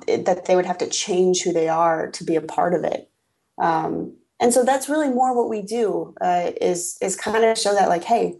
it 0.07 0.25
that 0.25 0.45
they 0.45 0.55
would 0.55 0.65
have 0.65 0.77
to 0.79 0.87
change 0.87 1.43
who 1.43 1.53
they 1.53 1.67
are 1.67 2.09
to 2.11 2.23
be 2.23 2.35
a 2.35 2.41
part 2.41 2.73
of 2.73 2.83
it. 2.83 3.09
Um, 3.61 4.15
and 4.39 4.51
so 4.51 4.63
that's 4.63 4.89
really 4.89 5.09
more 5.09 5.35
what 5.35 5.49
we 5.49 5.61
do 5.61 6.15
uh, 6.19 6.51
is 6.59 6.97
is 7.01 7.15
kind 7.15 7.45
of 7.45 7.57
show 7.57 7.75
that 7.75 7.89
like, 7.89 8.03
hey, 8.03 8.39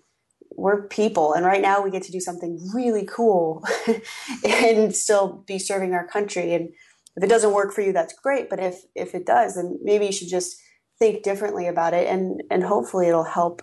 we're 0.56 0.88
people, 0.88 1.34
and 1.34 1.46
right 1.46 1.62
now 1.62 1.82
we 1.82 1.92
get 1.92 2.04
to 2.04 2.12
do 2.12 2.20
something 2.20 2.60
really 2.74 3.06
cool 3.06 3.64
and 4.44 4.96
still 4.96 5.44
be 5.46 5.60
serving 5.60 5.94
our 5.94 6.08
country. 6.08 6.54
And 6.56 6.70
if 7.16 7.24
it 7.24 7.30
doesn't 7.30 7.54
work 7.54 7.72
for 7.72 7.82
you, 7.82 7.94
that's 7.94 8.14
great. 8.14 8.50
But 8.50 8.60
if 8.60 8.82
if 8.96 9.14
it 9.14 9.28
does, 9.28 9.56
then 9.56 9.78
maybe 9.84 10.08
you 10.08 10.12
should 10.12 10.30
just 10.30 10.60
think 10.98 11.22
differently 11.22 11.68
about 11.68 11.94
it, 11.94 12.08
and 12.08 12.42
and 12.50 12.64
hopefully 12.64 13.08
it'll 13.08 13.24
help 13.24 13.62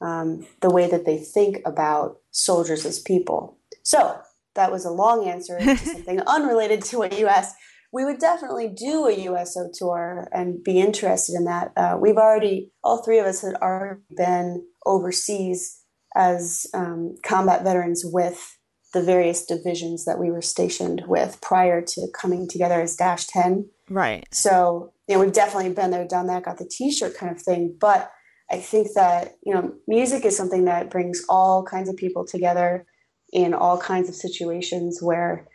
um, 0.00 0.46
the 0.60 0.70
way 0.70 0.88
that 0.90 1.04
they 1.04 1.18
think 1.18 1.58
about 1.64 2.18
soldiers 2.30 2.86
as 2.86 2.98
people. 2.98 3.58
So 3.82 4.20
that 4.54 4.72
was 4.72 4.84
a 4.84 4.90
long 4.90 5.28
answer 5.28 5.58
to 5.58 5.76
something 5.76 6.20
unrelated 6.20 6.82
to 6.84 6.98
what 6.98 7.18
you 7.18 7.26
asked. 7.26 7.56
We 7.92 8.04
would 8.04 8.18
definitely 8.18 8.68
do 8.68 9.06
a 9.06 9.12
USO 9.12 9.68
tour 9.72 10.28
and 10.32 10.62
be 10.62 10.80
interested 10.80 11.34
in 11.34 11.44
that. 11.44 11.72
Uh, 11.76 11.98
we've 12.00 12.16
already, 12.16 12.70
all 12.84 13.02
three 13.02 13.18
of 13.18 13.26
us 13.26 13.42
had 13.42 13.54
already 13.54 14.00
been 14.16 14.64
overseas 14.86 15.80
as 16.14 16.66
um, 16.72 17.16
combat 17.24 17.64
veterans 17.64 18.02
with 18.04 18.58
the 18.92 19.02
various 19.02 19.44
divisions 19.44 20.04
that 20.04 20.18
we 20.18 20.30
were 20.30 20.42
stationed 20.42 21.04
with 21.06 21.40
prior 21.40 21.80
to 21.80 22.08
coming 22.12 22.48
together 22.48 22.80
as 22.80 22.96
Dash 22.96 23.26
10. 23.26 23.68
Right. 23.88 24.26
So, 24.32 24.92
you 25.08 25.14
know, 25.14 25.20
we've 25.20 25.32
definitely 25.32 25.72
been 25.72 25.90
there, 25.90 26.06
done 26.06 26.26
that, 26.26 26.44
got 26.44 26.58
the 26.58 26.68
t 26.68 26.92
shirt 26.92 27.16
kind 27.16 27.34
of 27.34 27.40
thing. 27.40 27.76
But 27.78 28.10
I 28.50 28.58
think 28.58 28.88
that, 28.94 29.36
you 29.44 29.54
know, 29.54 29.72
music 29.86 30.24
is 30.24 30.36
something 30.36 30.64
that 30.64 30.90
brings 30.90 31.24
all 31.28 31.64
kinds 31.64 31.88
of 31.88 31.96
people 31.96 32.24
together 32.24 32.86
in 33.32 33.54
all 33.54 33.78
kinds 33.78 34.08
of 34.08 34.14
situations 34.14 35.00
where, 35.00 35.46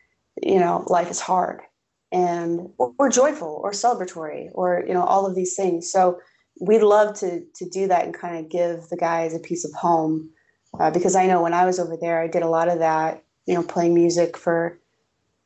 you 0.41 0.59
know, 0.59 0.83
life 0.87 1.11
is 1.11 1.19
hard 1.19 1.61
and 2.11 2.69
or, 2.77 2.93
or 2.97 3.09
joyful 3.09 3.59
or 3.63 3.71
celebratory 3.71 4.49
or, 4.53 4.83
you 4.87 4.93
know, 4.93 5.03
all 5.03 5.25
of 5.25 5.35
these 5.35 5.55
things. 5.55 5.91
So 5.91 6.19
we'd 6.61 6.83
love 6.83 7.17
to 7.19 7.43
to 7.55 7.69
do 7.69 7.87
that 7.87 8.05
and 8.05 8.13
kind 8.13 8.37
of 8.37 8.49
give 8.49 8.87
the 8.89 8.97
guys 8.97 9.33
a 9.33 9.39
piece 9.39 9.65
of 9.65 9.73
home. 9.73 10.29
Uh, 10.79 10.91
because 10.91 11.15
I 11.15 11.25
know 11.25 11.41
when 11.41 11.53
I 11.53 11.65
was 11.65 11.79
over 11.79 11.97
there, 11.99 12.21
I 12.21 12.27
did 12.27 12.43
a 12.43 12.49
lot 12.49 12.69
of 12.69 12.79
that, 12.79 13.23
you 13.45 13.55
know, 13.55 13.63
playing 13.63 13.93
music 13.93 14.37
for 14.37 14.79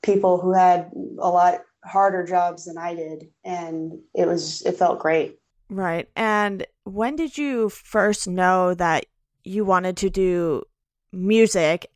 people 0.02 0.40
who 0.40 0.54
had 0.54 0.92
a 1.20 1.30
lot 1.30 1.62
harder 1.84 2.26
jobs 2.26 2.66
than 2.66 2.78
I 2.78 2.96
did. 2.96 3.30
And 3.44 4.00
it 4.14 4.28
was, 4.28 4.62
it 4.64 4.78
felt 4.78 5.00
great. 5.00 5.40
Right. 5.70 6.10
And 6.16 6.66
when 6.90 7.16
did 7.16 7.38
you 7.38 7.70
first 7.70 8.28
know 8.28 8.74
that 8.74 9.06
you 9.44 9.66
wanted 9.66 9.98
to 9.98 10.10
do 10.10 10.64
music 11.12 11.88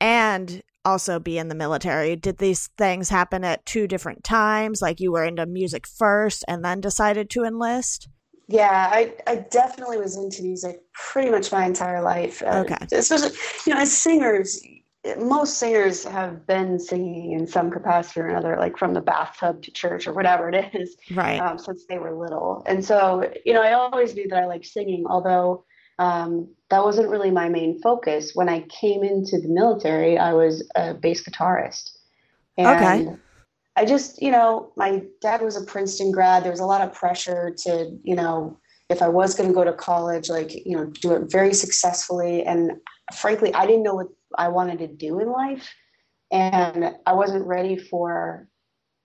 and 0.00 0.62
also 0.84 1.18
be 1.18 1.38
in 1.38 1.48
the 1.48 1.54
military? 1.54 2.16
Did 2.16 2.38
these 2.38 2.68
things 2.78 3.08
happen 3.08 3.44
at 3.44 3.66
two 3.66 3.86
different 3.86 4.24
times? 4.24 4.80
Like 4.80 5.00
you 5.00 5.12
were 5.12 5.24
into 5.24 5.46
music 5.46 5.86
first 5.86 6.44
and 6.48 6.64
then 6.64 6.80
decided 6.80 7.28
to 7.30 7.44
enlist? 7.44 8.08
Yeah, 8.48 8.90
I, 8.92 9.14
I 9.26 9.36
definitely 9.50 9.98
was 9.98 10.16
into 10.16 10.42
music 10.42 10.80
pretty 10.92 11.30
much 11.30 11.50
my 11.50 11.64
entire 11.64 12.00
life. 12.00 12.42
Uh, 12.42 12.64
Okay. 12.64 12.76
Especially, 12.92 13.36
you 13.66 13.74
know, 13.74 13.80
as 13.80 13.92
singers, 13.92 14.60
most 15.18 15.58
singers 15.58 16.04
have 16.04 16.46
been 16.46 16.78
singing 16.78 17.32
in 17.32 17.46
some 17.46 17.70
capacity 17.70 18.20
or 18.20 18.28
another, 18.28 18.56
like 18.58 18.76
from 18.76 18.94
the 18.94 19.00
bathtub 19.00 19.62
to 19.62 19.70
church 19.70 20.06
or 20.06 20.12
whatever 20.12 20.48
it 20.48 20.74
is, 20.74 20.96
Right. 21.12 21.40
um, 21.40 21.58
since 21.58 21.84
they 21.88 21.98
were 21.98 22.14
little. 22.14 22.62
And 22.66 22.84
so, 22.84 23.30
you 23.44 23.52
know, 23.52 23.62
I 23.62 23.72
always 23.72 24.14
knew 24.14 24.28
that 24.28 24.42
I 24.42 24.46
liked 24.46 24.66
singing, 24.66 25.04
although 25.08 25.64
um, 25.98 26.48
that 26.70 26.84
wasn't 26.84 27.08
really 27.08 27.30
my 27.30 27.48
main 27.48 27.80
focus. 27.80 28.32
When 28.34 28.48
I 28.48 28.60
came 28.62 29.02
into 29.02 29.40
the 29.40 29.48
military, 29.48 30.18
I 30.18 30.32
was 30.32 30.68
a 30.74 30.94
bass 30.94 31.22
guitarist. 31.22 31.90
And 32.58 32.76
Okay. 32.76 33.16
I 33.76 33.84
just, 33.84 34.22
you 34.22 34.30
know, 34.30 34.72
my 34.76 35.02
dad 35.20 35.42
was 35.42 35.56
a 35.56 35.64
Princeton 35.64 36.10
grad. 36.10 36.44
There 36.44 36.50
was 36.50 36.60
a 36.60 36.66
lot 36.66 36.80
of 36.80 36.94
pressure 36.94 37.54
to, 37.64 37.98
you 38.02 38.16
know, 38.16 38.58
if 38.88 39.02
I 39.02 39.08
was 39.08 39.34
going 39.34 39.48
to 39.50 39.54
go 39.54 39.64
to 39.64 39.72
college, 39.72 40.30
like, 40.30 40.54
you 40.64 40.76
know, 40.76 40.86
do 40.86 41.12
it 41.12 41.30
very 41.30 41.52
successfully. 41.52 42.42
And 42.44 42.72
frankly, 43.14 43.54
I 43.54 43.66
didn't 43.66 43.82
know 43.82 43.94
what 43.94 44.08
I 44.36 44.48
wanted 44.48 44.78
to 44.80 44.88
do 44.88 45.20
in 45.20 45.30
life. 45.30 45.68
And 46.30 46.96
I 47.06 47.12
wasn't 47.12 47.46
ready 47.46 47.76
for, 47.76 48.48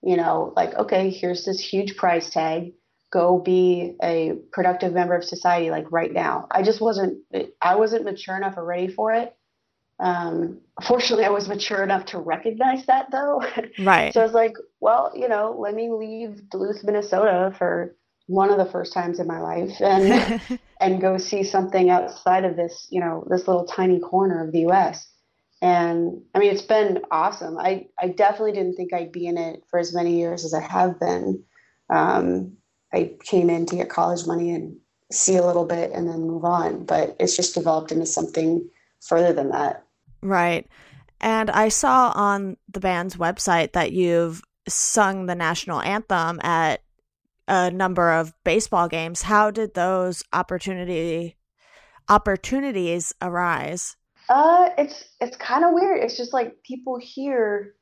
you 0.02 0.16
know, 0.16 0.52
like, 0.56 0.74
okay, 0.74 1.10
here's 1.10 1.44
this 1.44 1.60
huge 1.60 1.96
price 1.96 2.30
tag. 2.30 2.72
Go 3.12 3.38
be 3.38 3.96
a 4.02 4.32
productive 4.52 4.92
member 4.92 5.14
of 5.14 5.24
society, 5.24 5.70
like 5.70 5.92
right 5.92 6.12
now. 6.12 6.48
I 6.50 6.62
just 6.62 6.80
wasn't, 6.80 7.18
I 7.60 7.76
wasn't 7.76 8.04
mature 8.04 8.36
enough 8.36 8.56
or 8.56 8.64
ready 8.64 8.88
for 8.88 9.12
it. 9.12 9.36
Um, 10.00 10.58
fortunately, 10.82 11.24
I 11.24 11.30
was 11.30 11.48
mature 11.48 11.82
enough 11.82 12.06
to 12.06 12.18
recognize 12.18 12.84
that 12.86 13.10
though. 13.12 13.44
Right. 13.78 14.12
So 14.12 14.20
I 14.20 14.24
was 14.24 14.32
like, 14.32 14.54
well, 14.80 15.12
you 15.14 15.28
know, 15.28 15.56
let 15.58 15.74
me 15.74 15.90
leave 15.90 16.50
Duluth, 16.50 16.82
Minnesota 16.82 17.54
for 17.56 17.94
one 18.26 18.50
of 18.50 18.58
the 18.58 18.70
first 18.70 18.92
times 18.92 19.20
in 19.20 19.26
my 19.26 19.40
life 19.40 19.80
and 19.80 20.40
and 20.82 21.00
go 21.00 21.16
see 21.16 21.44
something 21.44 21.90
outside 21.90 22.44
of 22.44 22.56
this, 22.56 22.88
you 22.90 23.00
know, 23.00 23.24
this 23.30 23.46
little 23.46 23.64
tiny 23.64 24.00
corner 24.00 24.44
of 24.44 24.52
the 24.52 24.66
US. 24.66 25.08
And 25.62 26.22
I 26.34 26.40
mean, 26.40 26.52
it's 26.52 26.62
been 26.62 27.02
awesome. 27.10 27.56
I, 27.56 27.86
I 27.98 28.08
definitely 28.08 28.52
didn't 28.52 28.74
think 28.74 28.92
I'd 28.92 29.12
be 29.12 29.26
in 29.26 29.38
it 29.38 29.62
for 29.70 29.78
as 29.78 29.94
many 29.94 30.18
years 30.18 30.44
as 30.44 30.52
I 30.52 30.60
have 30.60 30.98
been. 30.98 31.44
Um, 31.88 32.56
I 32.92 33.12
came 33.22 33.48
in 33.48 33.64
to 33.66 33.76
get 33.76 33.88
college 33.88 34.26
money 34.26 34.50
and 34.50 34.76
see 35.12 35.36
a 35.36 35.46
little 35.46 35.64
bit 35.64 35.92
and 35.92 36.08
then 36.08 36.26
move 36.26 36.44
on, 36.44 36.84
but 36.84 37.16
it's 37.20 37.36
just 37.36 37.54
developed 37.54 37.92
into 37.92 38.06
something 38.06 38.68
further 39.00 39.32
than 39.32 39.50
that. 39.50 39.84
Right. 40.20 40.66
And 41.20 41.48
I 41.50 41.68
saw 41.68 42.12
on 42.16 42.56
the 42.68 42.80
band's 42.80 43.16
website 43.16 43.72
that 43.72 43.92
you've 43.92 44.42
sung 44.68 45.26
the 45.26 45.36
national 45.36 45.80
anthem 45.80 46.40
at 46.42 46.82
a 47.48 47.70
number 47.70 48.12
of 48.12 48.32
baseball 48.44 48.88
games. 48.88 49.22
How 49.22 49.50
did 49.50 49.74
those 49.74 50.22
opportunity 50.32 51.36
opportunities 52.08 53.12
arise? 53.22 53.96
Uh, 54.28 54.70
it's 54.78 55.04
it's 55.20 55.36
kind 55.36 55.64
of 55.64 55.72
weird. 55.72 56.02
It's 56.02 56.16
just 56.16 56.32
like 56.32 56.62
people 56.62 56.98
hear 56.98 57.74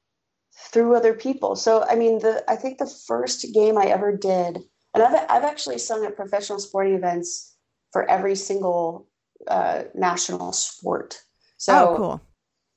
through 0.73 0.97
other 0.97 1.14
people. 1.14 1.57
So 1.57 1.85
I 1.88 1.95
mean, 1.95 2.19
the 2.19 2.45
I 2.49 2.57
think 2.57 2.79
the 2.79 2.93
first 3.07 3.47
game 3.55 3.79
I 3.79 3.87
ever 3.87 4.17
did, 4.17 4.59
and 4.95 5.02
I've 5.02 5.26
I've 5.29 5.45
actually 5.45 5.79
sung 5.79 6.05
at 6.05 6.17
professional 6.17 6.59
sporting 6.59 6.95
events 6.95 7.57
for 7.93 8.09
every 8.09 8.37
single 8.37 9.09
uh, 9.49 9.85
national 9.95 10.52
sport. 10.52 11.21
So 11.57 11.90
oh, 11.90 11.97
cool. 11.97 12.21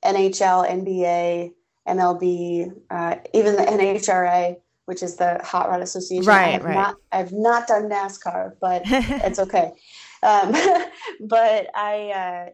NHL, 0.04 0.68
NBA, 0.68 1.52
MLB, 1.88 2.72
uh, 2.90 3.16
even 3.32 3.56
the 3.56 3.62
NHRA, 3.62 4.56
which 4.86 5.02
is 5.02 5.16
the 5.16 5.40
Hot 5.42 5.68
Rod 5.68 5.82
Association. 5.82 6.26
Right, 6.26 6.62
right. 6.62 6.74
Not, 6.74 6.96
I've 7.12 7.32
not 7.32 7.66
done 7.66 7.88
NASCAR, 7.88 8.52
but 8.60 8.82
it's 8.86 9.38
okay. 9.38 9.72
Um, 10.22 10.52
but 11.20 11.68
I 11.74 12.10
uh, 12.10 12.50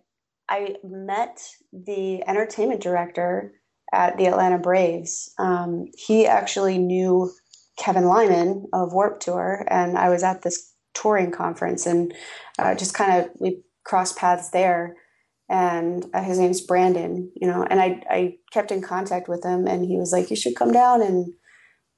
I 0.49 0.76
met 0.84 1.49
the 1.72 2.26
entertainment 2.26 2.82
director 2.82 3.54
at 3.92 4.16
the 4.18 4.26
Atlanta 4.26 4.58
Braves. 4.58 5.32
Um, 5.38 5.87
he 5.96 6.26
actually 6.26 6.78
knew 6.78 7.30
Kevin 7.78 8.04
Lyman 8.04 8.66
of 8.72 8.92
Warped 8.92 9.22
Tour, 9.22 9.64
and 9.68 9.96
I 9.96 10.10
was 10.10 10.22
at 10.22 10.42
this 10.42 10.75
touring 10.94 11.30
conference, 11.30 11.87
and 11.87 12.12
uh, 12.58 12.75
just 12.75 12.94
kind 12.94 13.25
of 13.25 13.30
we 13.38 13.62
crossed 13.84 14.16
paths 14.16 14.50
there. 14.50 14.96
And 15.49 16.06
uh, 16.14 16.22
his 16.22 16.38
name's 16.38 16.60
Brandon, 16.60 17.32
you 17.34 17.49
know, 17.49 17.66
and 17.68 17.80
I 17.80 18.02
I 18.08 18.34
kept 18.52 18.70
in 18.70 18.82
contact 18.82 19.28
with 19.28 19.44
him, 19.44 19.66
and 19.66 19.84
he 19.84 19.96
was 19.96 20.12
like, 20.12 20.30
"You 20.30 20.37
should 20.37 20.56
come 20.56 20.72
down 20.72 21.02
and." 21.02 21.32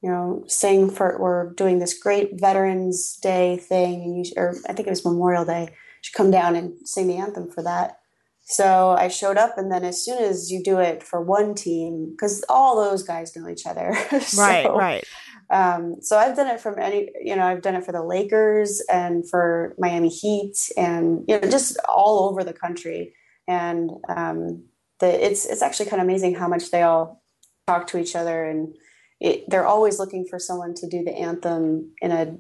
You 0.03 0.11
know, 0.11 0.45
sing 0.49 0.91
for 0.91 1.17
we're 1.19 1.53
doing 1.55 1.79
this 1.79 1.99
great 1.99 2.41
Veterans 2.41 3.17
Day 3.23 3.57
thing, 3.57 4.03
and 4.03 4.27
you 4.27 4.33
or 4.37 4.57
I 4.69 4.73
think 4.73 4.89
it 4.89 4.91
was 4.91 5.05
Memorial 5.05 5.45
Day. 5.45 5.69
You 5.71 5.77
should 6.03 6.17
come 6.17 6.31
down 6.31 6.57
and 6.57 6.77
sing 6.87 7.07
the 7.07 7.19
anthem 7.19 7.51
for 7.51 7.63
that. 7.63 7.99
So 8.45 8.91
I 8.91 9.07
showed 9.07 9.37
up, 9.37 9.57
and 9.57 9.71
then 9.71 9.85
as 9.85 10.05
soon 10.05 10.19
as 10.19 10.51
you 10.51 10.63
do 10.63 10.79
it 10.79 11.05
for 11.05 11.23
one 11.23 11.55
team, 11.55 12.11
because 12.11 12.45
all 12.49 12.77
those 12.77 13.05
guys 13.05 13.37
know 13.37 13.49
each 13.49 13.65
other, 13.65 13.95
so, 14.21 14.43
right, 14.43 14.75
right. 14.75 15.05
Um, 15.51 15.97
so 16.01 16.19
I've 16.19 16.35
done 16.35 16.49
it 16.49 16.61
from 16.61 16.79
any, 16.81 17.11
you 17.23 17.37
know, 17.37 17.45
I've 17.45 17.63
done 17.63 17.77
it 17.77 17.85
for 17.85 17.93
the 17.93 18.03
Lakers 18.03 18.83
and 18.91 19.29
for 19.29 19.77
Miami 19.79 20.09
Heat, 20.09 20.57
and 20.77 21.25
you 21.29 21.39
know, 21.39 21.49
just 21.49 21.79
all 21.89 22.29
over 22.29 22.43
the 22.43 22.53
country. 22.53 23.15
And 23.47 23.91
um, 24.09 24.65
the 24.99 25.25
it's 25.25 25.47
it's 25.47 25.63
actually 25.63 25.91
kind 25.91 26.03
of 26.03 26.09
amazing 26.09 26.35
how 26.35 26.49
much 26.49 26.73
they 26.73 26.83
all 26.83 27.23
talk 27.69 27.87
to 27.89 27.99
each 27.99 28.17
other 28.17 28.45
and 28.45 28.75
it, 29.23 29.49
they're 29.49 29.67
always 29.67 29.99
looking 29.99 30.27
for 30.29 30.39
someone 30.39 30.75
to 30.75 30.89
do 30.89 31.05
the 31.05 31.13
anthem 31.13 31.93
in 32.03 32.11
a 32.13 32.37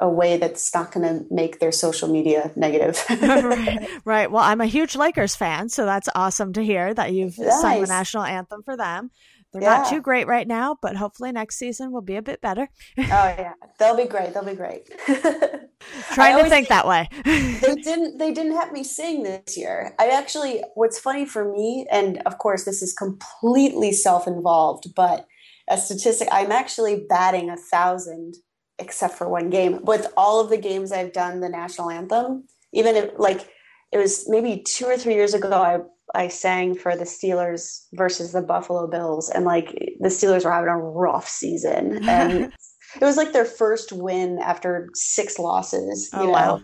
a 0.00 0.08
way 0.08 0.36
that's 0.36 0.72
not 0.74 0.92
going 0.92 1.06
to 1.08 1.24
make 1.30 1.58
their 1.58 1.72
social 1.72 2.06
media 2.06 2.52
negative. 2.56 3.02
right, 3.10 3.88
right. 4.04 4.30
Well, 4.30 4.42
I'm 4.44 4.60
a 4.60 4.66
huge 4.66 4.94
Lakers 4.94 5.34
fan, 5.34 5.70
so 5.70 5.86
that's 5.86 6.08
awesome 6.14 6.52
to 6.52 6.62
hear 6.62 6.92
that 6.94 7.12
you've 7.12 7.34
sung 7.34 7.80
the 7.80 7.86
national 7.86 8.22
anthem 8.24 8.62
for 8.62 8.76
them. 8.76 9.10
They're 9.52 9.62
Yeah. 9.62 9.78
not 9.78 9.88
too 9.90 10.00
great 10.00 10.26
right 10.26 10.46
now, 10.46 10.76
but 10.80 10.96
hopefully 10.96 11.32
next 11.32 11.56
season 11.56 11.90
will 11.90 12.02
be 12.02 12.16
a 12.16 12.22
bit 12.22 12.40
better. 12.40 12.68
oh 12.98 13.02
yeah, 13.02 13.54
they'll 13.78 13.96
be 13.96 14.04
great. 14.04 14.32
They'll 14.34 14.44
be 14.44 14.54
great. 14.54 14.88
Trying 16.12 16.42
to 16.44 16.48
think 16.48 16.68
that 16.68 16.86
way. 16.86 17.08
they 17.24 17.74
didn't 17.82 18.18
they 18.18 18.32
didn't 18.32 18.54
have 18.56 18.72
me 18.72 18.84
sing 18.84 19.22
this 19.24 19.56
year. 19.56 19.94
I 19.98 20.08
actually 20.10 20.62
what's 20.74 20.98
funny 20.98 21.24
for 21.26 21.50
me, 21.50 21.86
and 21.90 22.18
of 22.24 22.38
course 22.38 22.64
this 22.64 22.82
is 22.82 22.92
completely 22.92 23.92
self-involved, 23.92 24.94
but 24.94 25.26
a 25.68 25.76
statistic 25.78 26.28
I'm 26.32 26.52
actually 26.52 27.04
batting 27.08 27.50
a 27.50 27.56
thousand 27.56 28.34
except 28.78 29.14
for 29.14 29.28
one 29.28 29.50
game. 29.50 29.84
With 29.84 30.06
all 30.16 30.40
of 30.40 30.50
the 30.50 30.56
games 30.58 30.92
I've 30.92 31.12
done 31.12 31.40
the 31.40 31.48
national 31.48 31.90
anthem, 31.90 32.44
even 32.72 32.96
if 32.96 33.10
like 33.18 33.48
it 33.92 33.98
was 33.98 34.28
maybe 34.28 34.64
two 34.66 34.86
or 34.86 34.96
three 34.96 35.14
years 35.14 35.34
ago 35.34 35.52
I 35.52 35.78
I 36.14 36.28
sang 36.28 36.74
for 36.74 36.96
the 36.96 37.04
Steelers 37.04 37.86
versus 37.94 38.32
the 38.32 38.42
Buffalo 38.42 38.86
Bills 38.86 39.30
and 39.30 39.44
like 39.44 39.68
the 40.00 40.08
Steelers 40.08 40.44
were 40.44 40.52
having 40.52 40.68
a 40.70 40.78
rough 40.78 41.28
season 41.28 42.06
and 42.08 42.52
it 43.00 43.04
was 43.04 43.16
like 43.16 43.32
their 43.32 43.44
first 43.46 43.92
win 43.92 44.38
after 44.42 44.88
six 44.94 45.38
losses, 45.38 46.10
you 46.12 46.18
Oh, 46.20 46.24
know. 46.26 46.30
wow. 46.32 46.62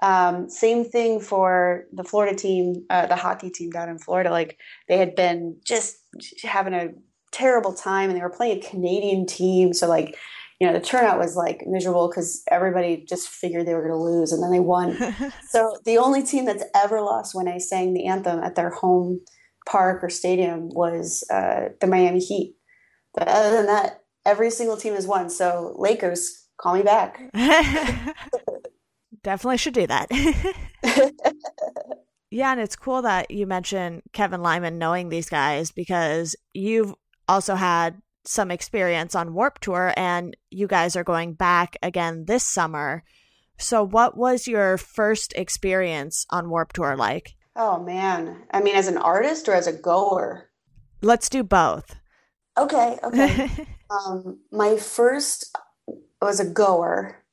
Um, 0.00 0.48
same 0.48 0.84
thing 0.84 1.20
for 1.20 1.84
the 1.92 2.04
Florida 2.04 2.36
team, 2.36 2.84
uh, 2.90 3.06
the 3.06 3.16
hockey 3.16 3.50
team 3.50 3.70
down 3.70 3.88
in 3.88 3.98
Florida. 3.98 4.30
Like 4.30 4.56
they 4.88 4.96
had 4.96 5.14
been 5.16 5.56
just 5.64 5.96
having 6.42 6.72
a 6.74 6.88
terrible 7.32 7.72
time, 7.72 8.10
and 8.10 8.18
they 8.18 8.22
were 8.22 8.30
playing 8.30 8.58
a 8.58 8.68
Canadian 8.68 9.26
team. 9.26 9.72
So 9.72 9.88
like, 9.88 10.16
you 10.60 10.66
know, 10.66 10.72
the 10.72 10.80
turnout 10.80 11.18
was 11.18 11.36
like 11.36 11.64
miserable 11.66 12.08
because 12.08 12.42
everybody 12.50 13.04
just 13.08 13.28
figured 13.28 13.66
they 13.66 13.74
were 13.74 13.86
going 13.86 13.92
to 13.92 14.02
lose, 14.02 14.32
and 14.32 14.42
then 14.42 14.50
they 14.50 14.60
won. 14.60 14.96
so 15.48 15.76
the 15.84 15.98
only 15.98 16.22
team 16.22 16.44
that's 16.44 16.64
ever 16.74 17.00
lost 17.00 17.34
when 17.34 17.48
I 17.48 17.58
sang 17.58 17.94
the 17.94 18.06
anthem 18.06 18.40
at 18.40 18.54
their 18.54 18.70
home 18.70 19.20
park 19.68 20.02
or 20.02 20.08
stadium 20.08 20.68
was 20.70 21.24
uh, 21.30 21.68
the 21.80 21.86
Miami 21.86 22.20
Heat. 22.20 22.56
But 23.14 23.28
other 23.28 23.50
than 23.50 23.66
that, 23.66 24.02
every 24.24 24.50
single 24.50 24.76
team 24.76 24.94
has 24.94 25.06
won. 25.06 25.30
So 25.30 25.74
Lakers, 25.78 26.46
call 26.60 26.74
me 26.74 26.82
back. 26.82 27.20
Definitely 29.22 29.58
should 29.58 29.74
do 29.74 29.86
that. 29.86 30.08
yeah, 32.30 32.52
and 32.52 32.60
it's 32.60 32.76
cool 32.76 33.02
that 33.02 33.30
you 33.30 33.46
mentioned 33.46 34.02
Kevin 34.12 34.42
Lyman 34.42 34.78
knowing 34.78 35.08
these 35.08 35.28
guys 35.28 35.70
because 35.70 36.36
you've 36.52 36.94
also 37.28 37.54
had 37.54 38.00
some 38.24 38.50
experience 38.50 39.14
on 39.14 39.34
Warped 39.34 39.62
Tour 39.62 39.92
and 39.96 40.36
you 40.50 40.66
guys 40.66 40.96
are 40.96 41.04
going 41.04 41.34
back 41.34 41.76
again 41.82 42.24
this 42.26 42.44
summer. 42.44 43.02
So, 43.58 43.82
what 43.82 44.16
was 44.16 44.46
your 44.46 44.78
first 44.78 45.32
experience 45.34 46.26
on 46.30 46.50
Warped 46.50 46.76
Tour 46.76 46.96
like? 46.96 47.34
Oh 47.56 47.82
man. 47.82 48.44
I 48.52 48.60
mean, 48.60 48.76
as 48.76 48.86
an 48.86 48.98
artist 48.98 49.48
or 49.48 49.54
as 49.54 49.66
a 49.66 49.72
goer? 49.72 50.48
Let's 51.02 51.28
do 51.28 51.42
both. 51.42 51.96
Okay, 52.56 52.98
okay. 53.02 53.50
um, 53.90 54.40
my 54.52 54.76
first 54.76 55.56
was 56.20 56.40
a 56.40 56.48
goer 56.48 57.24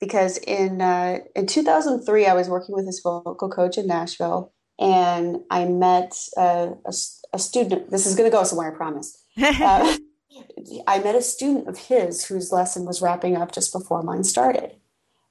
because 0.00 0.38
in 0.38 0.80
uh, 0.80 1.18
in 1.34 1.46
2003 1.46 2.26
I 2.26 2.34
was 2.34 2.48
working 2.48 2.74
with 2.74 2.86
this 2.86 3.00
vocal 3.02 3.50
coach 3.50 3.78
in 3.78 3.86
Nashville, 3.86 4.52
and 4.80 5.42
I 5.50 5.66
met 5.66 6.16
a 6.36 6.72
a, 6.84 6.92
a 7.32 7.38
student. 7.38 7.90
This 7.90 8.06
is 8.06 8.16
going 8.16 8.28
to 8.28 8.36
go 8.36 8.42
somewhere, 8.42 8.72
I 8.72 8.76
promise. 8.76 9.22
Uh, 9.40 9.96
I 10.86 10.98
met 11.00 11.14
a 11.14 11.22
student 11.22 11.68
of 11.68 11.78
his 11.78 12.24
whose 12.24 12.50
lesson 12.50 12.86
was 12.86 13.02
wrapping 13.02 13.36
up 13.36 13.52
just 13.52 13.72
before 13.72 14.02
mine 14.02 14.24
started, 14.24 14.74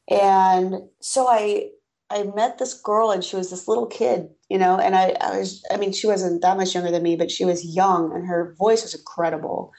and 0.10 0.84
so 1.02 1.28
I 1.28 1.72
I 2.10 2.24
met 2.24 2.58
this 2.58 2.80
girl, 2.80 3.12
and 3.12 3.24
she 3.24 3.36
was 3.36 3.50
this 3.50 3.68
little 3.68 3.88
kid, 3.88 4.30
you 4.50 4.58
know, 4.58 4.78
and 4.78 4.96
I, 4.96 5.16
I 5.20 5.40
was 5.40 5.64
I 5.72 5.78
mean 5.78 5.92
she 5.92 6.08
wasn't 6.08 6.42
that 6.44 6.58
much 6.58 6.76
younger 6.76 6.92
than 6.92 7.04
me, 7.04 7.16
but 7.16 7.32
she 7.32 7.46
was 7.46 7.66
young, 7.66 8.14
and 8.14 8.28
her 8.28 8.56
voice 8.58 8.84
was 8.84 8.94
incredible. 8.94 9.74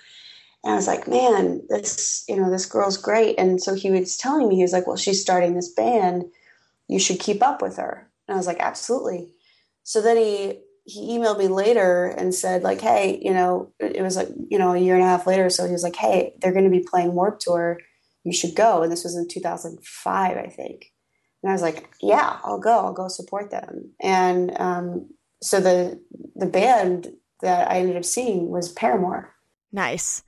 And 0.63 0.75
I 0.75 0.77
was 0.77 0.87
like, 0.87 1.09
man, 1.09 1.63
this, 1.71 2.23
you 2.29 2.37
know, 2.37 2.51
this 2.51 2.67
girl's 2.67 2.99
great. 2.99 3.39
And 3.39 3.63
so 3.63 3.75
he 3.75 3.91
was 3.91 4.19
telling 4.19 4.47
me, 4.47 4.57
he 4.57 4.63
was 4.63 4.75
like, 4.75 4.87
well, 4.87 4.97
she's 4.97 5.23
starting 5.23 5.55
this 5.55 5.73
band. 5.73 6.25
You 6.87 6.99
should 6.99 7.19
keep 7.19 7.43
up 7.43 7.63
with 7.63 7.79
her. 7.79 8.11
And 8.29 8.35
I 8.35 8.37
was 8.37 8.47
like, 8.47 8.61
absolutely. 8.61 9.33
So 9.91 10.01
then 10.01 10.19
he, 10.19 10.61
he 10.85 11.19
emailed 11.19 11.41
me 11.41 11.49
later 11.49 12.07
and 12.07 12.33
said 12.33 12.63
like, 12.63 12.81
hey, 12.81 13.19
you 13.21 13.35
know, 13.35 13.73
it 13.81 14.01
was 14.03 14.15
like, 14.15 14.29
you 14.49 14.57
know, 14.57 14.73
a 14.73 14.79
year 14.79 14.95
and 14.95 15.03
a 15.03 15.09
half 15.09 15.27
later. 15.27 15.51
So 15.51 15.67
he 15.67 15.73
was 15.73 15.83
like, 15.83 15.97
hey, 15.97 16.35
they're 16.39 16.53
going 16.53 16.65
to 16.65 16.71
be 16.71 16.87
playing 16.89 17.13
Warped 17.13 17.43
Tour. 17.43 17.77
You 18.23 18.33
should 18.33 18.55
go. 18.55 18.85
And 18.85 18.93
this 18.93 19.03
was 19.03 19.17
in 19.17 19.27
2005, 19.27 20.37
I 20.37 20.47
think. 20.47 20.93
And 21.43 21.51
I 21.51 21.53
was 21.53 21.61
like, 21.61 21.91
yeah, 22.01 22.39
I'll 22.45 22.61
go. 22.61 22.71
I'll 22.71 22.93
go 22.93 23.09
support 23.09 23.51
them. 23.51 23.91
And 24.01 24.53
um, 24.61 25.11
so 25.43 25.59
the 25.61 26.01
the 26.37 26.47
band 26.47 27.09
that 27.43 27.69
I 27.69 27.79
ended 27.79 27.97
up 27.97 28.05
seeing 28.05 28.49
was 28.49 28.71
Paramore. 28.71 29.35
nice. 29.73 30.23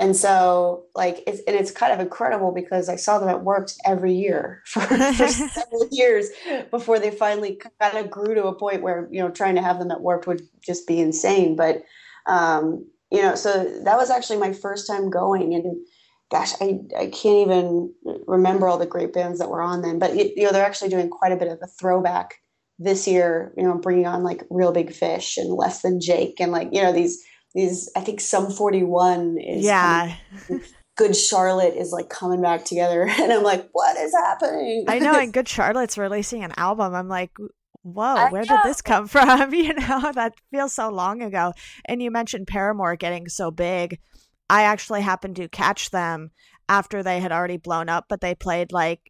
And 0.00 0.14
so, 0.14 0.84
like, 0.94 1.24
it's, 1.26 1.40
and 1.48 1.56
it's 1.56 1.72
kind 1.72 1.92
of 1.92 1.98
incredible 1.98 2.52
because 2.52 2.88
I 2.88 2.94
saw 2.94 3.18
them 3.18 3.28
at 3.28 3.42
Works 3.42 3.76
every 3.84 4.14
year 4.14 4.62
for, 4.66 4.80
for 4.80 5.28
several 5.28 5.88
years 5.90 6.28
before 6.70 6.98
they 7.00 7.10
finally 7.10 7.60
kind 7.80 7.98
of 7.98 8.10
grew 8.10 8.34
to 8.34 8.46
a 8.46 8.54
point 8.54 8.82
where, 8.82 9.08
you 9.10 9.20
know, 9.20 9.28
trying 9.28 9.56
to 9.56 9.62
have 9.62 9.78
them 9.78 9.90
at 9.90 10.00
Warped 10.00 10.26
would 10.28 10.42
just 10.60 10.86
be 10.86 11.00
insane. 11.00 11.56
But, 11.56 11.82
um, 12.26 12.86
you 13.10 13.22
know, 13.22 13.34
so 13.34 13.64
that 13.84 13.96
was 13.96 14.10
actually 14.10 14.38
my 14.38 14.52
first 14.52 14.86
time 14.86 15.10
going. 15.10 15.54
And 15.54 15.84
gosh, 16.30 16.52
I, 16.60 16.78
I 16.96 17.06
can't 17.06 17.48
even 17.48 17.92
remember 18.26 18.68
all 18.68 18.78
the 18.78 18.86
great 18.86 19.12
bands 19.12 19.40
that 19.40 19.50
were 19.50 19.62
on 19.62 19.82
then. 19.82 19.98
But, 19.98 20.14
you 20.14 20.44
know, 20.44 20.52
they're 20.52 20.64
actually 20.64 20.90
doing 20.90 21.10
quite 21.10 21.32
a 21.32 21.36
bit 21.36 21.48
of 21.48 21.58
a 21.60 21.66
throwback 21.66 22.34
this 22.78 23.08
year, 23.08 23.52
you 23.56 23.64
know, 23.64 23.76
bringing 23.78 24.06
on 24.06 24.22
like 24.22 24.44
Reel 24.50 24.70
Big 24.70 24.92
Fish 24.92 25.36
and 25.36 25.52
Less 25.52 25.82
Than 25.82 26.00
Jake 26.00 26.38
and 26.38 26.52
like, 26.52 26.68
you 26.70 26.82
know, 26.82 26.92
these 26.92 27.24
these 27.54 27.90
I 27.96 28.00
think 28.00 28.20
Sum 28.20 28.50
41 28.50 29.38
is 29.38 29.64
Yeah. 29.64 30.14
coming- 30.46 30.62
Good 30.96 31.16
Charlotte 31.16 31.76
is 31.76 31.92
like 31.92 32.08
coming 32.08 32.42
back 32.42 32.64
together 32.64 33.02
and 33.08 33.32
I'm 33.32 33.42
like 33.44 33.68
what 33.72 33.96
is 33.96 34.12
happening 34.12 34.84
I 34.88 34.98
know, 34.98 35.14
and 35.18 35.32
Good 35.38 35.48
Charlotte's 35.48 35.96
releasing 35.96 36.42
an 36.44 36.52
album. 36.56 36.94
I'm 36.94 37.08
like, 37.08 37.30
whoa, 37.82 38.28
where 38.30 38.42
did 38.44 38.58
this 38.64 38.82
come 38.82 39.06
from? 39.14 39.54
You 39.54 39.74
know, 39.74 40.10
that 40.12 40.34
feels 40.50 40.74
so 40.74 40.88
long 40.90 41.22
ago. 41.22 41.52
And 41.84 42.02
you 42.02 42.10
mentioned 42.10 42.48
Paramore 42.48 42.96
getting 42.96 43.28
so 43.28 43.50
big. 43.50 43.98
I 44.50 44.62
actually 44.62 45.02
happened 45.02 45.36
to 45.36 45.48
catch 45.48 45.90
them 45.90 46.30
after 46.68 47.02
they 47.02 47.20
had 47.20 47.32
already 47.32 47.58
blown 47.58 47.88
up, 47.88 48.06
but 48.08 48.20
they 48.20 48.34
played 48.34 48.72
like 48.72 49.00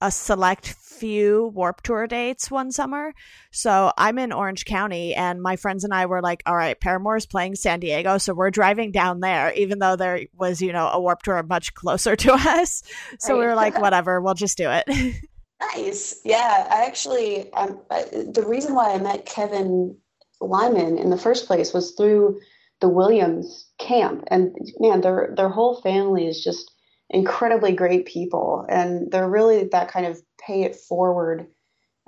a 0.00 0.10
select 0.10 0.66
few 0.68 1.46
Warped 1.54 1.84
Tour 1.84 2.06
dates 2.06 2.50
one 2.50 2.72
summer. 2.72 3.12
So 3.52 3.92
I'm 3.96 4.18
in 4.18 4.32
Orange 4.32 4.64
County, 4.64 5.14
and 5.14 5.40
my 5.42 5.56
friends 5.56 5.84
and 5.84 5.94
I 5.94 6.06
were 6.06 6.22
like, 6.22 6.42
all 6.46 6.56
right, 6.56 6.78
Paramore's 6.80 7.26
playing 7.26 7.54
San 7.56 7.80
Diego. 7.80 8.18
So 8.18 8.34
we're 8.34 8.50
driving 8.50 8.92
down 8.92 9.20
there, 9.20 9.52
even 9.54 9.78
though 9.78 9.96
there 9.96 10.22
was, 10.36 10.60
you 10.62 10.72
know, 10.72 10.88
a 10.88 11.00
Warped 11.00 11.24
Tour 11.24 11.42
much 11.42 11.74
closer 11.74 12.16
to 12.16 12.32
us. 12.34 12.82
So 13.18 13.36
we 13.38 13.44
Right. 13.44 13.50
were 13.50 13.54
like, 13.54 13.78
whatever, 13.80 14.20
we'll 14.20 14.34
just 14.34 14.58
do 14.58 14.68
it. 14.70 15.16
Nice. 15.60 16.20
Yeah, 16.24 16.68
I 16.70 16.84
actually, 16.86 17.52
um, 17.52 17.80
I, 17.90 18.04
the 18.04 18.44
reason 18.46 18.74
why 18.74 18.92
I 18.94 18.98
met 18.98 19.26
Kevin 19.26 19.96
Lyman 20.40 20.98
in 20.98 21.10
the 21.10 21.18
first 21.18 21.46
place 21.46 21.72
was 21.72 21.92
through 21.96 22.40
the 22.80 22.88
Williams 22.88 23.68
camp, 23.78 24.22
and 24.28 24.54
man, 24.78 25.00
their 25.00 25.34
their 25.36 25.48
whole 25.48 25.80
family 25.80 26.28
is 26.28 26.44
just 26.44 26.70
incredibly 27.10 27.72
great 27.72 28.06
people, 28.06 28.66
and 28.68 29.10
they're 29.10 29.28
really 29.28 29.64
that 29.64 29.90
kind 29.90 30.06
of 30.06 30.20
pay 30.44 30.62
it 30.62 30.76
forward 30.76 31.46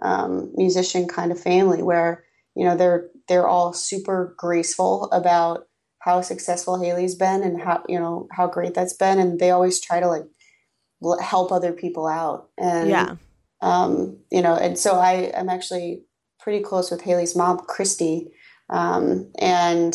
um, 0.02 0.52
musician 0.54 1.06
kind 1.06 1.30
of 1.30 1.40
family 1.40 1.82
where 1.82 2.24
you 2.54 2.64
know 2.64 2.76
they're 2.76 3.08
they're 3.28 3.48
all 3.48 3.72
super 3.72 4.34
graceful 4.38 5.10
about 5.12 5.66
how 6.00 6.20
successful 6.20 6.80
Hayley's 6.80 7.14
been 7.14 7.42
and 7.42 7.60
how 7.60 7.82
you 7.88 7.98
know 7.98 8.26
how 8.32 8.46
great 8.46 8.74
that's 8.74 8.94
been, 8.94 9.18
and 9.18 9.38
they 9.38 9.50
always 9.50 9.80
try 9.80 10.00
to 10.00 10.08
like 10.08 10.24
help 11.22 11.52
other 11.52 11.72
people 11.72 12.06
out, 12.06 12.48
and 12.58 12.90
yeah. 12.90 13.16
um, 13.60 14.18
you 14.30 14.42
know, 14.42 14.54
and 14.54 14.78
so 14.78 14.98
I 14.98 15.30
am 15.34 15.48
actually 15.48 16.02
pretty 16.38 16.60
close 16.60 16.90
with 16.90 17.02
Hayley's 17.02 17.36
mom, 17.36 17.58
Christy, 17.58 18.28
um, 18.70 19.30
and 19.38 19.94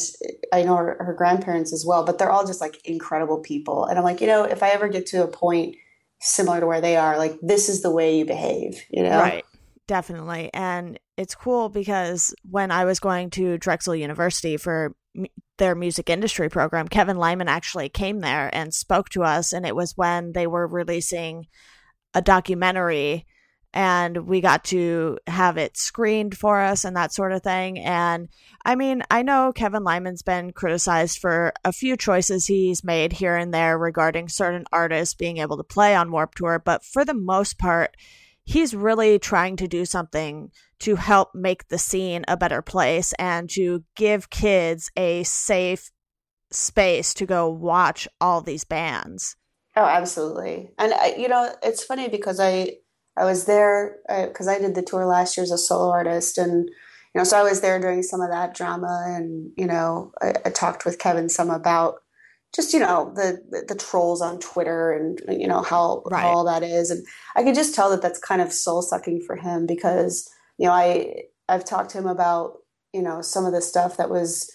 I 0.53 0.63
know 0.63 0.75
her, 0.75 0.97
her 0.99 1.13
grandparents 1.13 1.73
as 1.73 1.85
well. 1.85 2.05
But 2.05 2.19
they're 2.19 2.31
all 2.31 2.45
just 2.45 2.61
like 2.61 2.85
incredible 2.85 3.39
people, 3.39 3.85
and 3.85 3.97
I'm 3.97 4.03
like, 4.03 4.21
you 4.21 4.27
know, 4.27 4.43
if 4.43 4.61
I 4.61 4.69
ever 4.69 4.87
get 4.87 5.07
to 5.07 5.23
a 5.23 5.27
point 5.27 5.75
similar 6.21 6.59
to 6.59 6.67
where 6.67 6.81
they 6.81 6.97
are, 6.97 7.17
like 7.17 7.37
this 7.41 7.69
is 7.69 7.81
the 7.81 7.91
way 7.91 8.17
you 8.17 8.25
behave, 8.25 8.83
you 8.89 9.03
know? 9.03 9.19
Right. 9.19 9.45
Definitely. 9.87 10.49
And 10.53 10.99
it's 11.15 11.35
cool 11.35 11.69
because 11.69 12.33
when 12.49 12.71
I 12.71 12.85
was 12.85 12.99
going 12.99 13.29
to 13.31 13.57
Drexel 13.57 13.95
University 13.95 14.57
for 14.57 14.95
their 15.57 15.75
music 15.75 16.09
industry 16.09 16.49
program, 16.49 16.87
Kevin 16.87 17.17
Lyman 17.17 17.47
actually 17.47 17.89
came 17.89 18.19
there 18.19 18.49
and 18.51 18.73
spoke 18.73 19.09
to 19.09 19.23
us. 19.23 19.53
And 19.53 19.65
it 19.65 19.75
was 19.75 19.95
when 19.95 20.31
they 20.33 20.47
were 20.47 20.67
releasing 20.67 21.45
a 22.13 22.21
documentary 22.21 23.27
and 23.75 24.25
we 24.25 24.39
got 24.39 24.63
to 24.63 25.19
have 25.27 25.57
it 25.57 25.75
screened 25.75 26.37
for 26.37 26.61
us 26.61 26.85
and 26.85 26.95
that 26.95 27.13
sort 27.13 27.33
of 27.33 27.43
thing. 27.43 27.77
And 27.77 28.29
I 28.63 28.75
mean, 28.75 29.03
I 29.11 29.21
know 29.21 29.51
Kevin 29.53 29.83
Lyman's 29.83 30.21
been 30.21 30.53
criticized 30.53 31.19
for 31.19 31.51
a 31.65 31.73
few 31.73 31.97
choices 31.97 32.45
he's 32.45 32.85
made 32.85 33.11
here 33.11 33.35
and 33.35 33.53
there 33.53 33.77
regarding 33.77 34.29
certain 34.29 34.63
artists 34.71 35.13
being 35.13 35.39
able 35.39 35.57
to 35.57 35.63
play 35.63 35.93
on 35.93 36.09
Warped 36.09 36.37
Tour, 36.37 36.61
but 36.63 36.85
for 36.85 37.03
the 37.03 37.13
most 37.13 37.57
part, 37.57 37.97
he's 38.45 38.73
really 38.73 39.19
trying 39.19 39.57
to 39.57 39.67
do 39.67 39.83
something 39.83 40.51
to 40.79 40.95
help 40.95 41.35
make 41.35 41.67
the 41.67 41.77
scene 41.77 42.23
a 42.29 42.37
better 42.37 42.61
place 42.61 43.11
and 43.19 43.49
to 43.49 43.83
give 43.97 44.29
kids 44.29 44.89
a 44.95 45.23
safe 45.23 45.91
space 46.49 47.13
to 47.15 47.25
go 47.25 47.49
watch 47.49 48.07
all 48.21 48.39
these 48.39 48.63
bands. 48.63 49.35
Oh, 49.75 49.83
absolutely. 49.83 50.69
And 50.77 50.93
you 51.17 51.27
know, 51.27 51.53
it's 51.61 51.83
funny 51.83 52.07
because 52.07 52.39
I 52.39 52.77
I 53.17 53.25
was 53.25 53.45
there 53.45 53.97
because 54.07 54.47
uh, 54.47 54.51
I 54.51 54.59
did 54.59 54.75
the 54.75 54.81
tour 54.81 55.05
last 55.05 55.37
year 55.37 55.43
as 55.43 55.51
a 55.51 55.57
solo 55.57 55.89
artist, 55.89 56.37
and 56.37 56.67
you 56.67 57.19
know, 57.19 57.23
so 57.23 57.37
I 57.37 57.43
was 57.43 57.61
there 57.61 57.79
during 57.79 58.03
some 58.03 58.21
of 58.21 58.29
that 58.29 58.53
drama, 58.53 59.05
and 59.07 59.51
you 59.55 59.65
know, 59.65 60.11
I, 60.21 60.33
I 60.45 60.49
talked 60.49 60.85
with 60.85 60.99
Kevin 60.99 61.29
some 61.29 61.49
about 61.49 62.01
just 62.53 62.73
you 62.73 62.79
know 62.79 63.13
the, 63.15 63.41
the, 63.49 63.73
the 63.73 63.79
trolls 63.79 64.21
on 64.21 64.39
Twitter 64.39 64.91
and 64.91 65.21
you 65.39 65.47
know 65.47 65.61
how, 65.61 66.03
right. 66.05 66.21
how 66.21 66.27
all 66.29 66.45
that 66.45 66.63
is, 66.63 66.91
and 66.91 67.05
I 67.35 67.43
could 67.43 67.55
just 67.55 67.73
tell 67.73 67.89
that 67.91 68.01
that's 68.01 68.19
kind 68.19 68.41
of 68.41 68.51
soul 68.51 68.81
sucking 68.81 69.21
for 69.21 69.37
him 69.37 69.65
because 69.65 70.29
you 70.57 70.67
know 70.67 70.73
I 70.73 71.23
I've 71.47 71.65
talked 71.65 71.91
to 71.91 71.97
him 71.97 72.07
about 72.07 72.57
you 72.93 73.01
know 73.01 73.21
some 73.21 73.45
of 73.45 73.53
the 73.53 73.61
stuff 73.61 73.95
that 73.97 74.09
was 74.09 74.51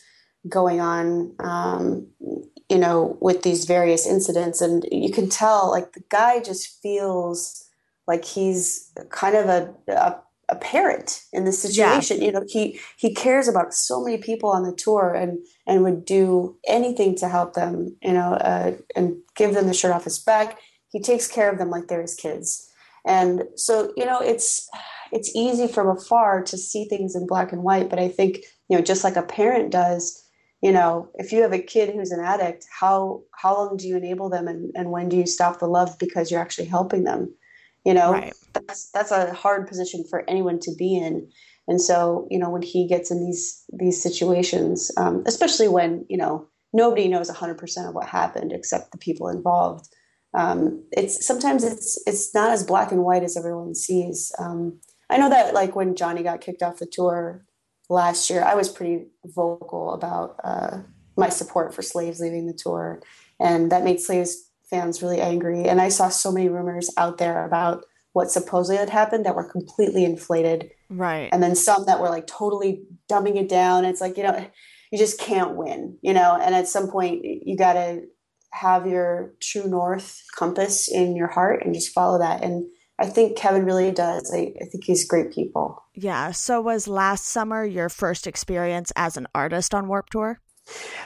going 0.48 0.80
on 0.80 1.34
um, 1.40 2.08
you 2.68 2.78
know 2.78 3.16
with 3.22 3.42
these 3.42 3.64
various 3.64 4.06
incidents, 4.06 4.60
and 4.60 4.84
you 4.92 5.12
can 5.12 5.30
tell 5.30 5.70
like 5.70 5.94
the 5.94 6.04
guy 6.10 6.40
just 6.40 6.82
feels 6.82 7.69
like 8.10 8.24
he's 8.24 8.90
kind 9.10 9.36
of 9.36 9.46
a, 9.46 9.72
a 9.88 10.16
a 10.50 10.56
parent 10.56 11.22
in 11.32 11.44
this 11.44 11.62
situation. 11.62 12.18
Yeah. 12.18 12.24
You 12.24 12.32
know, 12.32 12.44
he 12.46 12.80
he 12.96 13.14
cares 13.14 13.48
about 13.48 13.72
so 13.72 14.02
many 14.02 14.18
people 14.18 14.50
on 14.50 14.64
the 14.64 14.74
tour 14.74 15.14
and 15.14 15.38
and 15.66 15.84
would 15.84 16.04
do 16.04 16.56
anything 16.66 17.14
to 17.16 17.28
help 17.28 17.54
them. 17.54 17.96
You 18.02 18.12
know, 18.12 18.32
uh, 18.34 18.72
and 18.96 19.16
give 19.36 19.54
them 19.54 19.68
the 19.68 19.74
shirt 19.74 19.92
off 19.92 20.04
his 20.04 20.18
back. 20.18 20.58
He 20.90 21.00
takes 21.00 21.28
care 21.28 21.50
of 21.50 21.58
them 21.58 21.70
like 21.70 21.86
they're 21.86 22.02
his 22.02 22.16
kids. 22.16 22.68
And 23.06 23.44
so, 23.54 23.92
you 23.96 24.04
know, 24.04 24.18
it's 24.20 24.68
it's 25.12 25.34
easy 25.34 25.68
from 25.68 25.88
afar 25.88 26.42
to 26.42 26.58
see 26.58 26.84
things 26.84 27.14
in 27.14 27.26
black 27.26 27.52
and 27.52 27.62
white. 27.62 27.88
But 27.88 28.00
I 28.00 28.08
think 28.08 28.38
you 28.68 28.76
know, 28.76 28.82
just 28.82 29.04
like 29.04 29.16
a 29.16 29.22
parent 29.22 29.70
does. 29.70 30.24
You 30.62 30.72
know, 30.72 31.08
if 31.14 31.32
you 31.32 31.40
have 31.40 31.54
a 31.54 31.62
kid 31.62 31.94
who's 31.94 32.10
an 32.10 32.20
addict, 32.20 32.66
how 32.80 33.22
how 33.40 33.54
long 33.54 33.76
do 33.76 33.86
you 33.86 33.96
enable 33.96 34.28
them, 34.28 34.48
and, 34.48 34.72
and 34.74 34.90
when 34.90 35.08
do 35.08 35.16
you 35.16 35.26
stop 35.26 35.58
the 35.58 35.66
love 35.66 35.96
because 35.98 36.30
you're 36.30 36.40
actually 36.40 36.66
helping 36.66 37.04
them? 37.04 37.32
You 37.84 37.94
know 37.94 38.12
right. 38.12 38.34
that's 38.52 38.90
that's 38.90 39.10
a 39.10 39.32
hard 39.32 39.66
position 39.66 40.04
for 40.08 40.28
anyone 40.28 40.58
to 40.60 40.74
be 40.76 40.96
in. 40.96 41.28
And 41.68 41.80
so 41.80 42.26
you 42.30 42.38
know 42.38 42.50
when 42.50 42.62
he 42.62 42.86
gets 42.86 43.10
in 43.10 43.24
these 43.24 43.64
these 43.72 44.02
situations 44.02 44.90
um, 44.96 45.22
especially 45.26 45.68
when 45.68 46.04
you 46.08 46.16
know 46.16 46.46
nobody 46.72 47.08
knows 47.08 47.30
100% 47.30 47.88
of 47.88 47.94
what 47.94 48.08
happened 48.08 48.52
except 48.52 48.92
the 48.92 48.98
people 48.98 49.28
involved 49.28 49.88
um, 50.34 50.84
it's 50.92 51.26
sometimes 51.26 51.64
it's 51.64 52.00
it's 52.06 52.34
not 52.34 52.50
as 52.50 52.64
black 52.64 52.92
and 52.92 53.02
white 53.02 53.24
as 53.24 53.36
everyone 53.36 53.74
sees. 53.74 54.32
Um, 54.38 54.78
i 55.10 55.16
know 55.16 55.28
that 55.28 55.54
like 55.54 55.74
when 55.74 55.96
johnny 55.96 56.22
got 56.22 56.40
kicked 56.40 56.62
off 56.62 56.78
the 56.78 56.86
tour 56.86 57.44
last 57.88 58.30
year 58.30 58.44
i 58.44 58.54
was 58.54 58.68
pretty 58.68 59.06
vocal 59.24 59.92
about 59.92 60.36
uh, 60.44 60.78
my 61.20 61.28
support 61.28 61.72
for 61.72 61.82
slaves 61.82 62.18
leaving 62.18 62.46
the 62.46 62.52
tour. 62.52 63.00
And 63.38 63.70
that 63.70 63.84
made 63.84 64.00
slaves 64.00 64.49
fans 64.70 65.02
really 65.02 65.20
angry. 65.20 65.64
And 65.64 65.80
I 65.80 65.88
saw 65.88 66.08
so 66.08 66.32
many 66.32 66.48
rumors 66.48 66.90
out 66.96 67.18
there 67.18 67.44
about 67.44 67.84
what 68.12 68.30
supposedly 68.30 68.76
had 68.76 68.90
happened 68.90 69.26
that 69.26 69.36
were 69.36 69.50
completely 69.50 70.04
inflated. 70.04 70.70
Right. 70.88 71.28
And 71.32 71.42
then 71.42 71.54
some 71.54 71.84
that 71.86 72.00
were 72.00 72.08
like 72.08 72.26
totally 72.26 72.82
dumbing 73.10 73.36
it 73.36 73.48
down. 73.48 73.84
It's 73.84 74.00
like, 74.00 74.16
you 74.16 74.22
know, 74.22 74.46
you 74.90 74.98
just 74.98 75.20
can't 75.20 75.56
win, 75.56 75.98
you 76.02 76.12
know, 76.12 76.38
and 76.40 76.54
at 76.54 76.68
some 76.68 76.90
point 76.90 77.24
you 77.24 77.56
got 77.56 77.74
to 77.74 78.02
have 78.52 78.86
your 78.86 79.32
true 79.40 79.68
north 79.68 80.20
compass 80.36 80.88
in 80.88 81.14
your 81.14 81.28
heart 81.28 81.64
and 81.64 81.74
just 81.74 81.92
follow 81.92 82.18
that. 82.18 82.42
And 82.42 82.66
I 82.98 83.06
think 83.06 83.36
Kevin 83.36 83.64
really 83.64 83.92
does. 83.92 84.32
I, 84.34 84.52
I 84.60 84.64
think 84.64 84.84
he's 84.84 85.06
great 85.06 85.32
people. 85.32 85.82
Yeah. 85.94 86.32
So 86.32 86.60
was 86.60 86.88
last 86.88 87.24
summer 87.24 87.64
your 87.64 87.88
first 87.88 88.26
experience 88.26 88.92
as 88.96 89.16
an 89.16 89.28
artist 89.34 89.72
on 89.72 89.86
Warped 89.88 90.12
Tour? 90.12 90.40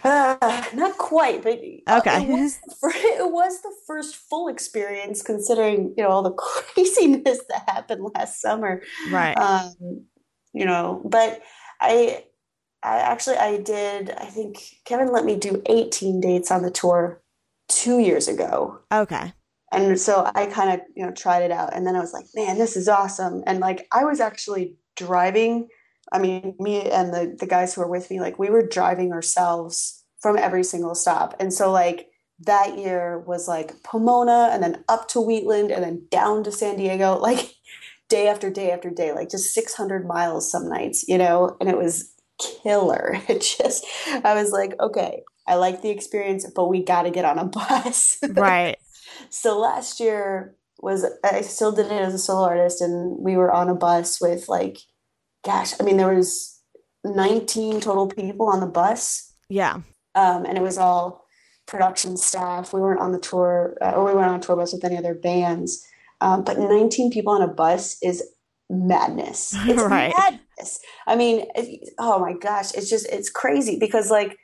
Uh, 0.02 0.64
not 0.74 0.98
quite, 0.98 1.42
but 1.42 1.58
uh, 1.86 1.98
okay. 1.98 2.24
It 2.24 2.28
was, 2.28 2.58
it 2.82 3.32
was, 3.32 3.62
the 3.62 3.72
first 3.86 4.16
full 4.16 4.48
experience, 4.48 5.22
considering 5.22 5.94
you 5.96 6.04
know 6.04 6.10
all 6.10 6.22
the 6.22 6.32
craziness 6.74 7.40
that 7.48 7.64
happened 7.66 8.10
last 8.14 8.40
summer. 8.40 8.82
Right. 9.10 9.34
Um, 9.34 10.04
you 10.52 10.66
know, 10.66 11.02
but 11.04 11.42
I, 11.80 12.24
I 12.82 12.98
actually 12.98 13.36
I 13.36 13.58
did. 13.58 14.10
I 14.10 14.26
think 14.26 14.58
Kevin 14.84 15.12
let 15.12 15.24
me 15.24 15.36
do 15.36 15.62
18 15.66 16.20
dates 16.20 16.50
on 16.50 16.62
the 16.62 16.70
tour 16.70 17.22
two 17.68 17.98
years 17.98 18.28
ago. 18.28 18.80
Okay. 18.92 19.32
And 19.72 19.98
so 19.98 20.30
I 20.34 20.46
kind 20.46 20.70
of 20.70 20.86
you 20.94 21.04
know 21.04 21.12
tried 21.12 21.42
it 21.42 21.50
out, 21.50 21.74
and 21.74 21.86
then 21.86 21.96
I 21.96 22.00
was 22.00 22.12
like, 22.12 22.26
man, 22.34 22.58
this 22.58 22.76
is 22.76 22.88
awesome. 22.88 23.42
And 23.46 23.60
like 23.60 23.86
I 23.90 24.04
was 24.04 24.20
actually 24.20 24.76
driving 24.96 25.68
I 26.12 26.18
mean, 26.18 26.54
me 26.58 26.82
and 26.82 27.12
the 27.12 27.36
the 27.38 27.46
guys 27.46 27.74
who 27.74 27.80
were 27.80 27.90
with 27.90 28.10
me, 28.10 28.20
like 28.20 28.38
we 28.38 28.50
were 28.50 28.66
driving 28.66 29.12
ourselves 29.12 30.04
from 30.20 30.38
every 30.38 30.64
single 30.64 30.94
stop. 30.94 31.36
And 31.38 31.52
so 31.52 31.70
like 31.70 32.08
that 32.40 32.78
year 32.78 33.18
was 33.26 33.46
like 33.46 33.82
Pomona 33.82 34.48
and 34.52 34.62
then 34.62 34.82
up 34.88 35.06
to 35.08 35.20
Wheatland 35.20 35.70
and 35.70 35.84
then 35.84 36.06
down 36.10 36.42
to 36.44 36.52
San 36.52 36.76
Diego, 36.76 37.16
like 37.20 37.54
day 38.08 38.28
after 38.28 38.50
day 38.50 38.70
after 38.70 38.90
day, 38.90 39.12
like 39.12 39.30
just 39.30 39.54
600 39.54 40.06
miles 40.06 40.50
some 40.50 40.68
nights, 40.68 41.04
you 41.08 41.18
know, 41.18 41.56
and 41.60 41.68
it 41.68 41.76
was 41.76 42.12
killer. 42.38 43.18
It 43.28 43.40
just, 43.58 43.84
I 44.24 44.34
was 44.34 44.50
like, 44.50 44.74
okay, 44.80 45.22
I 45.46 45.56
like 45.56 45.82
the 45.82 45.90
experience, 45.90 46.46
but 46.54 46.68
we 46.68 46.82
got 46.82 47.02
to 47.02 47.10
get 47.10 47.24
on 47.24 47.38
a 47.38 47.44
bus. 47.58 48.18
Right. 48.30 48.76
so 49.30 49.58
last 49.58 50.00
year 50.00 50.56
was, 50.80 51.04
I 51.22 51.42
still 51.42 51.72
did 51.72 51.86
it 51.86 51.92
as 51.92 52.14
a 52.14 52.18
solo 52.18 52.46
artist 52.46 52.80
and 52.80 53.18
we 53.18 53.36
were 53.36 53.52
on 53.52 53.68
a 53.68 53.74
bus 53.74 54.20
with 54.20 54.48
like, 54.48 54.78
gosh, 55.44 55.72
I 55.80 55.84
mean, 55.84 55.96
there 55.96 56.14
was 56.14 56.60
19 57.04 57.80
total 57.80 58.06
people 58.08 58.48
on 58.48 58.60
the 58.60 58.66
bus. 58.66 59.32
Yeah. 59.48 59.80
Um, 60.14 60.44
and 60.44 60.56
it 60.56 60.62
was 60.62 60.78
all 60.78 61.24
production 61.66 62.16
staff. 62.16 62.72
We 62.72 62.80
weren't 62.80 63.00
on 63.00 63.12
the 63.12 63.18
tour, 63.18 63.76
uh, 63.80 63.92
or 63.92 64.04
we 64.04 64.14
weren't 64.14 64.30
on 64.30 64.40
a 64.40 64.42
tour 64.42 64.56
bus 64.56 64.72
with 64.72 64.84
any 64.84 64.96
other 64.96 65.14
bands. 65.14 65.84
Um, 66.20 66.44
but 66.44 66.58
19 66.58 67.10
people 67.10 67.32
on 67.32 67.42
a 67.42 67.48
bus 67.48 67.96
is 68.02 68.22
madness. 68.70 69.54
It's 69.66 69.82
right. 69.82 70.12
madness. 70.16 70.80
I 71.06 71.16
mean, 71.16 71.46
it, 71.54 71.88
oh 71.98 72.18
my 72.18 72.32
gosh, 72.32 72.72
it's 72.74 72.88
just 72.88 73.06
it's 73.10 73.30
crazy 73.30 73.78
because 73.78 74.10
like 74.10 74.38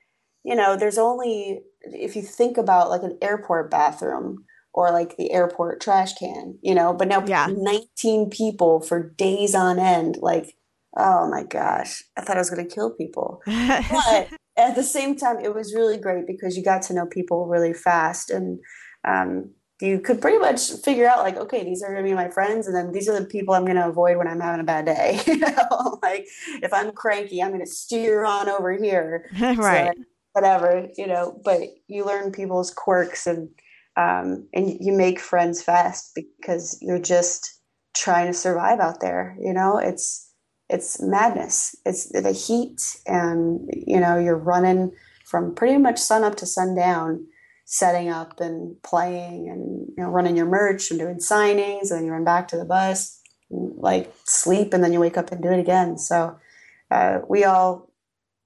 you 0.45 0.55
know, 0.55 0.77
there's 0.77 0.99
only 0.99 1.61
if 1.83 2.17
you 2.17 2.23
think 2.23 2.57
about 2.57 2.91
like 2.91 3.03
an 3.03 3.19
airport 3.23 3.71
bathroom 3.71 4.45
or 4.73 4.91
like 4.91 5.17
the 5.17 5.33
airport 5.33 5.81
trash 5.81 6.15
can, 6.15 6.59
you 6.63 6.75
know, 6.75 6.93
but 6.93 7.09
now 7.09 7.25
yeah. 7.27 7.49
19 7.51 8.31
people 8.31 8.81
for 8.81 9.11
days 9.11 9.55
on 9.55 9.79
end, 9.79 10.17
like 10.21 10.55
oh 10.97 11.29
my 11.31 11.45
gosh, 11.45 12.03
I 12.17 12.23
thought 12.23 12.37
I 12.37 12.41
was 12.41 12.51
going 12.51 12.67
to 12.67 12.75
kill 12.75 12.91
people. 12.91 13.43
but 13.47 14.29
at 14.57 14.75
the 14.75 14.83
same 14.83 15.17
time, 15.17 15.39
it 15.41 15.55
was 15.55 15.75
really 15.75 15.99
great 15.99 16.27
because 16.27 16.57
you 16.57 16.65
got 16.65 16.83
to 16.83 16.95
know 16.95 17.07
people 17.07 17.47
really 17.47 17.73
fast 17.73 18.31
and 18.31 18.59
um, 19.07 19.51
you 19.81 19.99
could 19.99 20.21
pretty 20.21 20.39
much 20.39 20.71
figure 20.85 21.09
out 21.09 21.21
like, 21.21 21.37
okay, 21.37 21.65
these 21.65 21.83
are 21.83 21.93
going 21.93 22.05
to 22.05 22.11
be 22.11 22.15
my 22.15 22.29
friends, 22.29 22.67
and 22.67 22.77
then 22.77 22.93
these 22.93 23.09
are 23.09 23.19
the 23.19 23.27
people 23.27 23.55
I'm 23.55 23.65
going 23.65 23.77
to 23.77 23.89
avoid 23.89 24.17
when 24.17 24.29
I'm 24.29 24.41
having 24.41 24.61
a 24.61 24.65
bad 24.65 24.87
day. 24.87 25.21
you 25.27 25.39
know, 25.39 25.99
like 26.03 26.27
if 26.63 26.73
I'm 26.73 26.93
cranky, 26.93 27.43
I'm 27.43 27.51
going 27.51 27.65
to 27.65 27.71
steer 27.71 28.25
on 28.25 28.49
over 28.49 28.73
here, 28.73 29.29
right? 29.41 29.95
So, 29.97 30.05
whatever, 30.33 30.89
you 30.97 31.07
know. 31.07 31.41
But 31.45 31.61
you 31.89 32.05
learn 32.05 32.33
people's 32.33 32.71
quirks 32.71 33.27
and 33.27 33.49
um, 33.97 34.49
and 34.53 34.77
you 34.81 34.93
make 34.93 35.19
friends 35.19 35.63
fast 35.63 36.13
because 36.15 36.79
you're 36.81 37.01
just 37.01 37.61
trying 37.97 38.27
to 38.27 38.35
survive 38.35 38.81
out 38.81 39.01
there. 39.01 39.37
You 39.41 39.55
know, 39.55 39.79
it's 39.79 40.30
it's 40.71 41.03
madness. 41.03 41.75
It's 41.85 42.07
the 42.07 42.33
heat, 42.33 42.97
and 43.07 43.69
you 43.73 44.01
know 44.01 44.19
you're 44.19 44.37
running 44.37 44.93
from 45.27 45.55
pretty 45.55 45.77
much 45.79 45.99
sun 45.99 46.25
up 46.25 46.37
to 46.37 46.47
sundown, 46.47 47.27
setting 47.65 48.09
up 48.09 48.41
and 48.41 48.81
playing, 48.83 49.49
and 49.49 49.89
you 49.97 50.03
know 50.03 50.11
running 50.11 50.37
your 50.37 50.47
merch 50.47 50.91
and 50.91 51.01
doing 51.01 51.17
signings, 51.17 51.91
and 51.91 51.99
then 51.99 52.05
you 52.05 52.13
run 52.13 52.25
back 52.25 52.49
to 52.49 52.57
the 52.57 52.65
bus, 52.65 53.21
like 53.51 54.15
sleep, 54.25 54.73
and 54.73 54.83
then 54.83 54.93
you 54.93 55.01
wake 55.01 55.19
up 55.19 55.33
and 55.33 55.43
do 55.43 55.51
it 55.51 55.61
again. 55.61 55.99
So 55.99 56.39
uh, 56.91 57.19
we 57.29 57.45
all, 57.45 57.91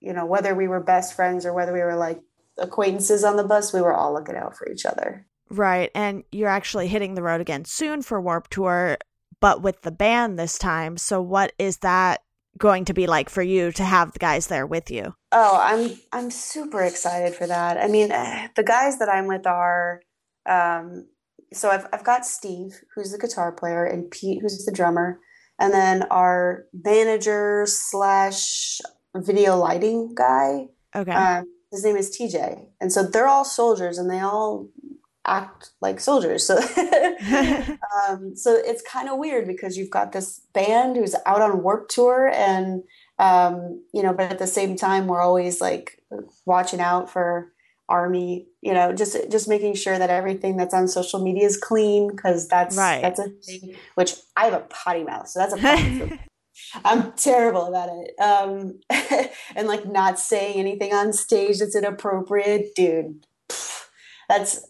you 0.00 0.12
know, 0.12 0.26
whether 0.26 0.54
we 0.54 0.66
were 0.66 0.80
best 0.80 1.14
friends 1.14 1.44
or 1.44 1.52
whether 1.52 1.72
we 1.72 1.80
were 1.80 1.96
like 1.96 2.20
acquaintances 2.58 3.22
on 3.22 3.36
the 3.36 3.44
bus, 3.44 3.72
we 3.72 3.80
were 3.80 3.94
all 3.94 4.14
looking 4.14 4.36
out 4.36 4.56
for 4.56 4.70
each 4.70 4.86
other. 4.86 5.26
Right. 5.50 5.90
And 5.94 6.24
you're 6.32 6.48
actually 6.48 6.88
hitting 6.88 7.14
the 7.14 7.22
road 7.22 7.40
again 7.40 7.64
soon 7.64 8.02
for 8.02 8.20
Warped 8.20 8.50
Tour 8.50 8.96
but 9.44 9.60
with 9.60 9.82
the 9.82 9.90
band 9.90 10.38
this 10.38 10.56
time. 10.56 10.96
So 10.96 11.20
what 11.20 11.52
is 11.58 11.76
that 11.88 12.22
going 12.56 12.86
to 12.86 12.94
be 12.94 13.06
like 13.06 13.28
for 13.28 13.42
you 13.42 13.72
to 13.72 13.84
have 13.84 14.14
the 14.14 14.18
guys 14.18 14.46
there 14.46 14.66
with 14.66 14.90
you? 14.90 15.14
Oh, 15.32 15.58
I'm 15.60 16.00
I'm 16.12 16.30
super 16.30 16.82
excited 16.82 17.34
for 17.34 17.46
that. 17.46 17.76
I 17.76 17.86
mean, 17.88 18.08
the 18.08 18.64
guys 18.64 18.98
that 19.00 19.10
I'm 19.10 19.26
with 19.26 19.46
are 19.46 20.00
um, 20.48 21.08
so 21.52 21.68
I've 21.68 21.86
I've 21.92 22.04
got 22.04 22.24
Steve, 22.24 22.72
who's 22.94 23.12
the 23.12 23.18
guitar 23.18 23.52
player, 23.52 23.84
and 23.84 24.10
Pete, 24.10 24.38
who's 24.40 24.64
the 24.64 24.72
drummer, 24.72 25.20
and 25.58 25.74
then 25.74 26.04
our 26.04 26.64
manager 26.72 27.66
slash 27.66 28.80
video 29.14 29.58
lighting 29.58 30.14
guy. 30.16 30.68
Okay. 30.96 31.12
Um, 31.12 31.44
his 31.70 31.84
name 31.84 31.96
is 31.96 32.16
TJ, 32.18 32.68
and 32.80 32.90
so 32.90 33.02
they're 33.02 33.28
all 33.28 33.44
soldiers, 33.44 33.98
and 33.98 34.10
they 34.10 34.20
all 34.20 34.70
act 35.26 35.70
like 35.80 36.00
soldiers. 36.00 36.46
So, 36.46 36.56
um, 38.08 38.36
so 38.36 38.54
it's 38.54 38.82
kind 38.82 39.08
of 39.08 39.18
weird 39.18 39.46
because 39.46 39.76
you've 39.76 39.90
got 39.90 40.12
this 40.12 40.40
band 40.52 40.96
who's 40.96 41.14
out 41.26 41.40
on 41.42 41.62
Warped 41.62 41.90
Tour, 41.90 42.28
and 42.34 42.82
um, 43.18 43.82
you 43.92 44.02
know, 44.02 44.12
but 44.12 44.30
at 44.30 44.38
the 44.38 44.46
same 44.46 44.76
time, 44.76 45.06
we're 45.06 45.20
always 45.20 45.60
like 45.60 46.00
watching 46.46 46.80
out 46.80 47.10
for 47.10 47.52
army 47.88 48.46
you 48.62 48.72
know 48.72 48.92
just 48.94 49.14
just 49.30 49.46
making 49.46 49.74
sure 49.74 49.98
that 49.98 50.08
everything 50.08 50.56
that's 50.56 50.72
on 50.72 50.88
social 50.88 51.22
media 51.22 51.44
is 51.44 51.58
clean 51.58 52.08
because 52.08 52.48
that's 52.48 52.76
Right. 52.76 53.02
that's 53.02 53.18
a 53.20 53.28
thing 53.28 53.76
which 53.94 54.14
i 54.36 54.46
have 54.46 54.54
a 54.54 54.60
potty 54.70 55.04
mouth 55.04 55.28
so 55.28 55.40
that's 55.40 55.52
a 55.52 55.58
problem 55.58 56.18
i'm 56.84 57.12
terrible 57.12 57.66
about 57.66 57.90
it 57.90 58.18
um 58.20 58.80
and 59.54 59.68
like 59.68 59.86
not 59.86 60.18
saying 60.18 60.56
anything 60.58 60.94
on 60.94 61.12
stage 61.12 61.58
that's 61.58 61.76
inappropriate 61.76 62.74
dude 62.74 63.26
pff, 63.50 63.84
that's 64.30 64.66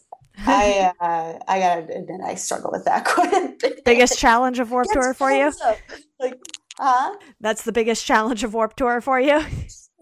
i 0.46 0.92
uh 1.00 1.38
i 1.48 1.58
gotta 1.58 1.82
admit 1.82 2.20
i 2.24 2.34
struggle 2.34 2.70
with 2.72 2.84
that 2.84 3.04
quite 3.14 3.32
a 3.32 3.54
bit 3.60 3.84
biggest 3.84 4.18
challenge 4.18 4.58
of 4.58 4.70
Warped 4.70 4.92
Tour 4.92 5.14
for 5.14 5.30
you? 5.30 5.52
up. 5.64 5.78
like 6.20 6.38
huh 6.78 7.14
That's 7.40 7.62
the 7.62 7.72
biggest 7.72 8.04
challenge 8.04 8.44
of 8.44 8.54
Warped 8.54 8.76
Tour 8.76 9.00
for 9.00 9.20
you? 9.20 9.40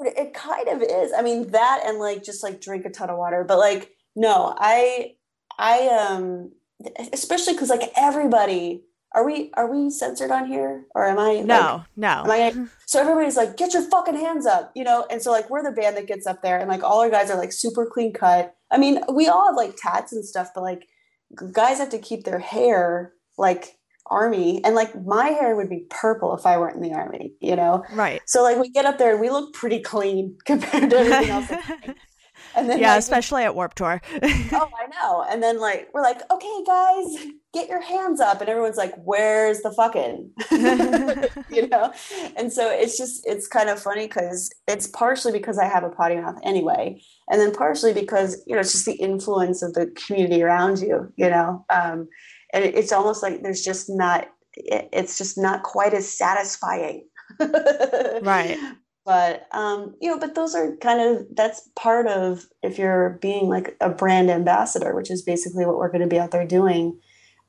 It 0.04 0.34
kind 0.34 0.68
of 0.68 0.82
is. 0.82 1.12
I 1.16 1.22
mean, 1.22 1.48
that 1.48 1.82
and 1.86 1.98
like 1.98 2.22
just 2.22 2.42
like 2.42 2.60
drink 2.60 2.84
a 2.84 2.90
ton 2.90 3.10
of 3.10 3.18
water. 3.18 3.44
But 3.46 3.58
like, 3.58 3.90
no, 4.16 4.54
I, 4.58 5.14
I, 5.58 5.88
um, 5.88 6.52
especially 7.12 7.54
because 7.54 7.70
like 7.70 7.92
everybody, 7.96 8.82
are 9.14 9.24
we, 9.24 9.50
are 9.54 9.70
we 9.70 9.90
censored 9.90 10.30
on 10.30 10.46
here 10.46 10.84
or 10.94 11.06
am 11.06 11.18
I? 11.18 11.34
like, 11.34 11.44
No, 11.44 11.84
no. 11.96 12.08
am 12.08 12.30
I, 12.30 12.38
mm-hmm. 12.38 12.64
so 12.86 13.00
everybody's 13.00 13.36
like, 13.36 13.56
get 13.56 13.74
your 13.74 13.82
fucking 13.82 14.16
hands 14.16 14.46
up, 14.46 14.72
you 14.74 14.84
know? 14.84 15.06
And 15.10 15.20
so 15.20 15.30
like, 15.30 15.50
we're 15.50 15.62
the 15.62 15.72
band 15.72 15.96
that 15.96 16.06
gets 16.06 16.26
up 16.26 16.42
there 16.42 16.58
and 16.58 16.68
like 16.68 16.82
all 16.82 17.00
our 17.00 17.10
guys 17.10 17.30
are 17.30 17.38
like 17.38 17.52
super 17.52 17.86
clean 17.86 18.12
cut. 18.12 18.54
I 18.70 18.78
mean, 18.78 19.00
we 19.12 19.28
all 19.28 19.46
have 19.46 19.56
like 19.56 19.76
tats 19.76 20.12
and 20.12 20.24
stuff, 20.24 20.50
but 20.54 20.62
like 20.62 20.88
guys 21.52 21.78
have 21.78 21.90
to 21.90 21.98
keep 21.98 22.24
their 22.24 22.38
hair 22.38 23.12
like 23.38 23.78
army 24.06 24.62
and 24.64 24.74
like 24.74 24.94
my 25.04 25.28
hair 25.28 25.56
would 25.56 25.70
be 25.70 25.86
purple 25.88 26.36
if 26.36 26.44
I 26.44 26.58
weren't 26.58 26.76
in 26.76 26.82
the 26.82 26.94
army, 26.94 27.34
you 27.40 27.56
know? 27.56 27.84
Right. 27.92 28.20
So 28.26 28.42
like 28.42 28.58
we 28.58 28.70
get 28.70 28.84
up 28.84 28.98
there 28.98 29.12
and 29.12 29.20
we 29.20 29.30
look 29.30 29.54
pretty 29.54 29.80
clean 29.80 30.36
compared 30.46 30.90
to 30.90 30.96
everything 30.96 31.30
else. 31.30 31.52
And 32.54 32.68
then 32.68 32.80
yeah, 32.80 32.90
like, 32.90 32.98
especially 32.98 33.44
at 33.44 33.54
Warped 33.54 33.78
Tour. 33.78 34.02
oh, 34.12 34.68
I 34.78 34.86
know. 34.88 35.24
And 35.28 35.42
then 35.42 35.58
like 35.58 35.88
we're 35.94 36.02
like, 36.02 36.20
okay, 36.30 36.64
guys, 36.66 37.26
get 37.52 37.68
your 37.68 37.80
hands 37.82 38.20
up, 38.20 38.40
and 38.40 38.48
everyone's 38.48 38.76
like, 38.76 38.94
where's 39.04 39.60
the 39.60 39.70
fucking, 39.72 40.30
you 41.50 41.68
know? 41.68 41.92
And 42.36 42.52
so 42.52 42.70
it's 42.70 42.96
just 42.96 43.26
it's 43.26 43.46
kind 43.48 43.68
of 43.68 43.80
funny 43.80 44.06
because 44.06 44.50
it's 44.66 44.86
partially 44.86 45.32
because 45.32 45.58
I 45.58 45.66
have 45.66 45.84
a 45.84 45.90
potty 45.90 46.16
mouth 46.16 46.38
anyway, 46.42 47.00
and 47.30 47.40
then 47.40 47.52
partially 47.52 47.92
because 47.92 48.42
you 48.46 48.54
know 48.54 48.60
it's 48.60 48.72
just 48.72 48.86
the 48.86 48.94
influence 48.94 49.62
of 49.62 49.74
the 49.74 49.86
community 50.06 50.42
around 50.42 50.80
you, 50.80 51.12
you 51.16 51.28
know. 51.30 51.64
Um, 51.70 52.08
and 52.54 52.64
it- 52.64 52.74
it's 52.74 52.92
almost 52.92 53.22
like 53.22 53.42
there's 53.42 53.62
just 53.64 53.86
not 53.88 54.28
it- 54.54 54.88
it's 54.92 55.16
just 55.18 55.38
not 55.38 55.62
quite 55.62 55.94
as 55.94 56.06
satisfying 56.12 57.06
Right. 58.22 58.58
but 59.06 59.46
um 59.52 59.94
you 60.00 60.10
know 60.10 60.18
but 60.18 60.34
those 60.34 60.54
are 60.54 60.76
kind 60.76 61.00
of 61.00 61.26
that's 61.34 61.68
part 61.76 62.06
of 62.06 62.44
if 62.62 62.78
you're 62.78 63.18
being 63.22 63.48
like 63.48 63.74
a 63.80 63.88
brand 63.88 64.30
ambassador 64.30 64.94
which 64.94 65.10
is 65.10 65.22
basically 65.22 65.64
what 65.66 65.76
we're 65.76 65.90
going 65.90 66.02
to 66.02 66.06
be 66.06 66.18
out 66.20 66.30
there 66.30 66.46
doing 66.46 66.98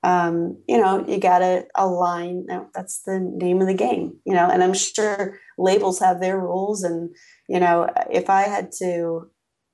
um 0.04 0.58
you 0.68 0.78
know 0.78 1.06
you 1.08 1.18
got 1.18 1.40
to 1.40 1.66
align 1.76 2.46
that's 2.74 3.02
the 3.04 3.20
name 3.20 3.62
of 3.62 3.68
the 3.68 3.74
game 3.74 4.18
you 4.26 4.34
know 4.34 4.50
and 4.50 4.64
i'm 4.64 4.74
sure 4.74 5.40
labels 5.58 6.00
have 6.00 6.20
their 6.20 6.40
rules 6.40 6.84
and 6.84 7.16
you 7.48 7.60
know 7.60 7.90
if 8.12 8.30
i 8.30 8.42
had 8.42 8.72
to 8.72 9.30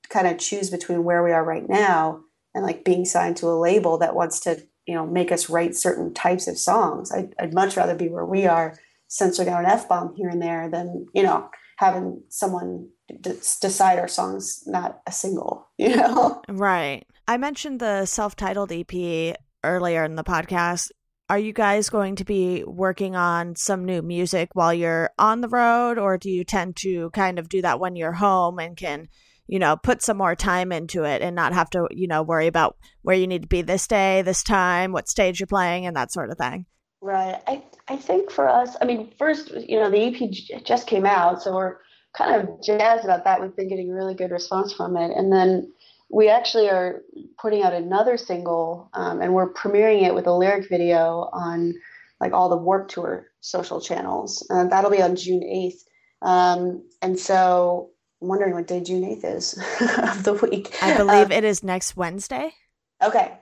kind 0.08 0.26
of 0.26 0.38
choose 0.38 0.70
between 0.70 1.04
where 1.04 1.22
we 1.22 1.32
are 1.32 1.44
right 1.44 1.68
now 1.68 2.20
and 2.54 2.64
like 2.64 2.84
being 2.84 3.04
signed 3.04 3.36
to 3.36 3.46
a 3.46 3.58
label 3.58 3.98
that 3.98 4.14
wants 4.14 4.40
to 4.40 4.62
you 4.86 4.94
know 4.94 5.06
make 5.06 5.32
us 5.32 5.50
write 5.50 5.74
certain 5.74 6.14
types 6.14 6.46
of 6.46 6.58
songs 6.58 7.10
i'd, 7.12 7.34
I'd 7.38 7.54
much 7.54 7.76
rather 7.76 7.94
be 7.94 8.08
where 8.08 8.24
we 8.26 8.46
are 8.46 8.76
censoring 9.08 9.48
out 9.48 9.64
an 9.64 9.70
f-bomb 9.70 10.14
here 10.14 10.28
and 10.28 10.40
there 10.40 10.68
than 10.70 11.06
you 11.12 11.22
know 11.22 11.50
having 11.78 12.22
someone 12.28 12.88
d- 13.20 13.32
decide 13.60 13.98
our 13.98 14.08
songs 14.08 14.62
not 14.66 15.00
a 15.06 15.12
single 15.12 15.68
you 15.78 15.96
know 15.96 16.40
right. 16.48 17.04
I 17.26 17.36
mentioned 17.36 17.78
the 17.80 18.06
self 18.06 18.34
titled 18.34 18.72
EP 18.72 19.36
earlier 19.64 20.04
in 20.04 20.16
the 20.16 20.24
podcast. 20.24 20.90
Are 21.28 21.38
you 21.38 21.52
guys 21.52 21.90
going 21.90 22.16
to 22.16 22.24
be 22.24 22.64
working 22.64 23.14
on 23.14 23.54
some 23.56 23.84
new 23.84 24.02
music 24.02 24.50
while 24.54 24.74
you're 24.74 25.10
on 25.18 25.40
the 25.40 25.48
road, 25.48 25.98
or 25.98 26.18
do 26.18 26.28
you 26.30 26.44
tend 26.44 26.76
to 26.76 27.10
kind 27.10 27.38
of 27.38 27.48
do 27.48 27.62
that 27.62 27.78
when 27.78 27.94
you're 27.94 28.12
home 28.12 28.58
and 28.58 28.76
can, 28.76 29.08
you 29.46 29.58
know, 29.58 29.76
put 29.76 30.02
some 30.02 30.16
more 30.16 30.34
time 30.34 30.72
into 30.72 31.04
it 31.04 31.22
and 31.22 31.36
not 31.36 31.52
have 31.52 31.70
to, 31.70 31.86
you 31.90 32.08
know, 32.08 32.22
worry 32.22 32.48
about 32.48 32.76
where 33.02 33.16
you 33.16 33.26
need 33.28 33.42
to 33.42 33.48
be 33.48 33.62
this 33.62 33.86
day, 33.86 34.22
this 34.22 34.42
time, 34.42 34.92
what 34.92 35.08
stage 35.08 35.38
you're 35.38 35.46
playing, 35.46 35.86
and 35.86 35.96
that 35.96 36.12
sort 36.12 36.30
of 36.30 36.38
thing? 36.38 36.66
right 37.00 37.40
i 37.46 37.62
i 37.88 37.96
think 37.96 38.30
for 38.30 38.48
us 38.48 38.76
i 38.80 38.84
mean 38.84 39.10
first 39.18 39.50
you 39.50 39.78
know 39.78 39.90
the 39.90 40.08
ep 40.08 40.64
just 40.64 40.86
came 40.86 41.06
out 41.06 41.42
so 41.42 41.54
we're 41.54 41.76
kind 42.16 42.36
of 42.36 42.62
jazzed 42.62 43.04
about 43.04 43.24
that 43.24 43.40
we've 43.40 43.56
been 43.56 43.68
getting 43.68 43.90
really 43.90 44.14
good 44.14 44.30
response 44.30 44.72
from 44.72 44.96
it 44.96 45.10
and 45.16 45.32
then 45.32 45.72
we 46.12 46.28
actually 46.28 46.68
are 46.68 47.02
putting 47.40 47.62
out 47.62 47.72
another 47.72 48.16
single 48.16 48.90
um, 48.94 49.20
and 49.20 49.32
we're 49.34 49.52
premiering 49.52 50.02
it 50.02 50.14
with 50.14 50.26
a 50.26 50.32
lyric 50.32 50.68
video 50.68 51.28
on 51.32 51.74
like 52.20 52.32
all 52.32 52.48
the 52.48 52.56
warped 52.56 52.90
tour 52.90 53.26
social 53.40 53.80
channels 53.80 54.44
and 54.50 54.70
that'll 54.72 54.90
be 54.90 55.02
on 55.02 55.16
june 55.16 55.40
8th 55.42 55.82
um, 56.22 56.84
and 57.00 57.18
so 57.18 57.90
i'm 58.20 58.28
wondering 58.28 58.54
what 58.54 58.66
day 58.66 58.80
june 58.80 59.02
8th 59.02 59.36
is 59.36 59.54
of 60.02 60.24
the 60.24 60.34
week 60.34 60.76
I 60.82 60.92
Um, 60.92 61.06
believe 61.06 61.30
it 61.30 61.44
is 61.44 61.62
next 61.62 61.96
Wednesday. 61.96 62.52
Okay, 63.02 63.32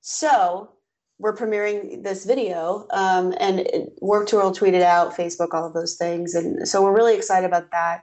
so 0.00 0.72
we're 1.20 1.36
premiering 1.36 2.02
this 2.02 2.24
video, 2.24 2.88
um, 2.90 3.34
and 3.38 3.60
it, 3.60 3.92
Warped 4.00 4.30
Tour 4.30 4.42
will 4.42 4.52
tweet 4.52 4.74
it 4.74 4.82
out, 4.82 5.14
Facebook, 5.14 5.48
all 5.52 5.66
of 5.66 5.74
those 5.74 5.96
things, 5.96 6.34
and 6.34 6.66
so 6.66 6.82
we're 6.82 6.94
really 6.96 7.14
excited 7.14 7.46
about 7.46 7.70
that. 7.70 8.02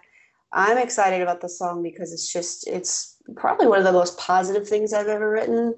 I'm 0.54 0.78
excited 0.78 1.22
about 1.22 1.42
the 1.42 1.50
song 1.50 1.84
because 1.84 2.14
it's 2.14 2.32
just 2.32 2.66
it's 2.68 3.17
probably 3.36 3.68
one 3.68 3.80
of 3.80 3.86
the 3.86 3.92
most 3.92 4.18
positive 4.18 4.68
things 4.68 4.94
I've 4.94 5.08
ever 5.08 5.30
written, 5.30 5.76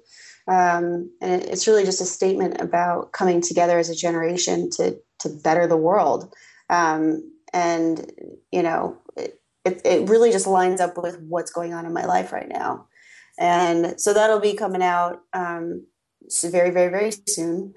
um, 0.48 1.12
and 1.22 1.44
it's 1.44 1.68
really 1.68 1.86
just 1.86 2.02
a 2.02 2.06
statement 2.06 2.60
about 2.60 3.12
coming 3.12 3.42
together 3.42 3.80
as 3.80 3.90
a 3.90 3.96
generation 3.96 4.70
to 4.72 4.98
to 5.20 5.30
better 5.30 5.68
the 5.68 5.78
world, 5.78 6.34
um, 6.70 7.32
and 7.54 8.12
you 8.52 8.64
know 8.64 8.98
it, 9.18 9.42
it 9.66 9.82
it 9.86 10.10
really 10.10 10.32
just 10.32 10.48
lines 10.48 10.82
up 10.82 10.98
with 10.98 11.20
what's 11.22 11.52
going 11.52 11.74
on 11.74 11.86
in 11.86 11.94
my 11.94 12.06
life 12.06 12.32
right 12.32 12.50
now. 12.50 12.88
And 13.40 14.00
so 14.00 14.14
that'll 14.14 14.42
be 14.42 14.54
coming 14.54 14.84
out 14.84 15.22
um, 15.32 15.86
very, 16.44 16.70
very, 16.70 16.90
very 16.90 17.12
soon. 17.28 17.74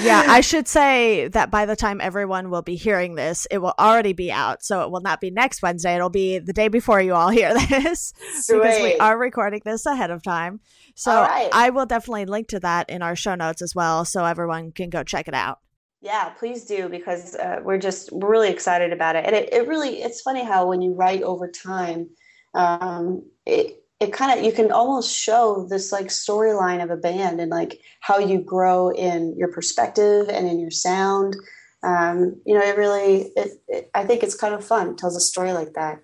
Yeah, 0.00 0.24
I 0.28 0.40
should 0.42 0.68
say 0.68 1.28
that 1.28 1.50
by 1.50 1.64
the 1.64 1.76
time 1.76 2.00
everyone 2.00 2.50
will 2.50 2.62
be 2.62 2.76
hearing 2.76 3.14
this, 3.14 3.46
it 3.50 3.58
will 3.58 3.74
already 3.78 4.12
be 4.12 4.30
out. 4.30 4.62
So 4.62 4.82
it 4.82 4.90
will 4.90 5.00
not 5.00 5.20
be 5.20 5.30
next 5.30 5.62
Wednesday. 5.62 5.94
It'll 5.94 6.10
be 6.10 6.38
the 6.38 6.52
day 6.52 6.68
before 6.68 7.00
you 7.00 7.14
all 7.14 7.30
hear 7.30 7.54
this 7.68 8.12
because 8.48 8.82
we 8.82 8.96
are 8.98 9.16
recording 9.16 9.62
this 9.64 9.86
ahead 9.86 10.10
of 10.10 10.22
time. 10.22 10.60
So 10.94 11.12
right. 11.12 11.48
I 11.52 11.70
will 11.70 11.86
definitely 11.86 12.26
link 12.26 12.48
to 12.48 12.60
that 12.60 12.90
in 12.90 13.02
our 13.02 13.16
show 13.16 13.34
notes 13.34 13.62
as 13.62 13.74
well 13.74 14.04
so 14.04 14.24
everyone 14.24 14.72
can 14.72 14.90
go 14.90 15.02
check 15.02 15.28
it 15.28 15.34
out. 15.34 15.60
Yeah, 16.00 16.28
please 16.30 16.64
do 16.64 16.88
because 16.88 17.34
uh, 17.34 17.60
we're 17.62 17.78
just 17.78 18.12
we're 18.12 18.30
really 18.30 18.50
excited 18.50 18.92
about 18.92 19.16
it, 19.16 19.24
and 19.26 19.34
it, 19.34 19.52
it 19.52 19.66
really 19.66 20.00
it's 20.00 20.20
funny 20.20 20.44
how 20.44 20.68
when 20.68 20.80
you 20.80 20.94
write 20.94 21.22
over 21.22 21.50
time, 21.50 22.08
um, 22.54 23.24
it 23.46 23.77
it 24.00 24.12
kind 24.12 24.38
of 24.38 24.44
you 24.44 24.52
can 24.52 24.70
almost 24.70 25.14
show 25.14 25.66
this 25.68 25.90
like 25.92 26.06
storyline 26.06 26.82
of 26.82 26.90
a 26.90 26.96
band 26.96 27.40
and 27.40 27.50
like 27.50 27.80
how 28.00 28.18
you 28.18 28.40
grow 28.40 28.90
in 28.90 29.34
your 29.36 29.48
perspective 29.52 30.28
and 30.28 30.46
in 30.48 30.60
your 30.60 30.70
sound. 30.70 31.36
Um, 31.82 32.40
you 32.46 32.54
know, 32.54 32.60
it 32.64 32.76
really 32.76 33.32
it, 33.36 33.50
it 33.68 33.90
I 33.94 34.04
think 34.04 34.22
it's 34.22 34.34
kind 34.36 34.54
of 34.54 34.64
fun. 34.64 34.96
Tells 34.96 35.16
a 35.16 35.20
story 35.20 35.52
like 35.52 35.74
that. 35.74 36.00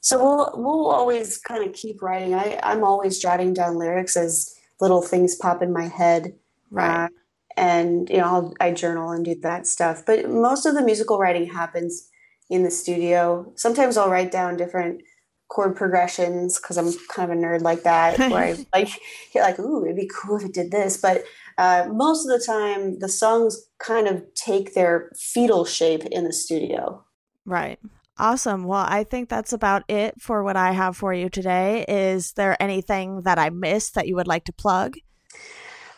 So 0.00 0.18
we'll 0.22 0.52
we'll 0.54 0.86
always 0.90 1.38
kind 1.38 1.64
of 1.66 1.72
keep 1.74 2.02
writing. 2.02 2.34
I 2.34 2.60
I'm 2.62 2.84
always 2.84 3.18
jotting 3.18 3.54
down 3.54 3.78
lyrics 3.78 4.16
as 4.16 4.54
little 4.80 5.02
things 5.02 5.34
pop 5.36 5.62
in 5.62 5.72
my 5.72 5.88
head 5.88 6.34
Right. 6.70 7.04
uh, 7.06 7.08
and 7.56 8.08
you 8.10 8.18
know 8.18 8.24
I'll, 8.24 8.54
I 8.60 8.72
journal 8.72 9.10
and 9.10 9.24
do 9.24 9.34
that 9.42 9.66
stuff. 9.66 10.02
But 10.06 10.28
most 10.30 10.66
of 10.66 10.74
the 10.74 10.82
musical 10.82 11.18
writing 11.18 11.46
happens 11.46 12.08
in 12.50 12.62
the 12.62 12.70
studio. 12.70 13.52
Sometimes 13.56 13.96
I'll 13.96 14.10
write 14.10 14.30
down 14.32 14.56
different 14.56 15.02
chord 15.48 15.76
progressions 15.76 16.60
because 16.60 16.76
I'm 16.76 16.92
kind 17.08 17.30
of 17.30 17.38
a 17.38 17.40
nerd 17.40 17.62
like 17.62 17.82
that. 17.82 18.18
Where 18.30 18.54
I 18.54 18.66
like 18.74 18.90
like, 19.34 19.58
ooh, 19.58 19.84
it'd 19.84 19.96
be 19.96 20.10
cool 20.12 20.36
if 20.36 20.44
it 20.44 20.54
did 20.54 20.70
this. 20.70 20.96
But 20.96 21.24
uh, 21.56 21.88
most 21.90 22.26
of 22.26 22.38
the 22.38 22.44
time, 22.44 22.98
the 22.98 23.08
songs 23.08 23.68
kind 23.78 24.06
of 24.06 24.22
take 24.34 24.74
their 24.74 25.10
fetal 25.16 25.64
shape 25.64 26.04
in 26.04 26.24
the 26.24 26.32
studio. 26.32 27.04
Right. 27.44 27.78
Awesome. 28.18 28.64
Well, 28.64 28.84
I 28.86 29.04
think 29.04 29.28
that's 29.28 29.52
about 29.52 29.84
it 29.88 30.20
for 30.20 30.42
what 30.42 30.56
I 30.56 30.72
have 30.72 30.96
for 30.96 31.14
you 31.14 31.28
today. 31.28 31.84
Is 31.88 32.32
there 32.32 32.60
anything 32.60 33.22
that 33.22 33.38
I 33.38 33.50
missed 33.50 33.94
that 33.94 34.08
you 34.08 34.16
would 34.16 34.26
like 34.26 34.44
to 34.44 34.52
plug? 34.52 34.96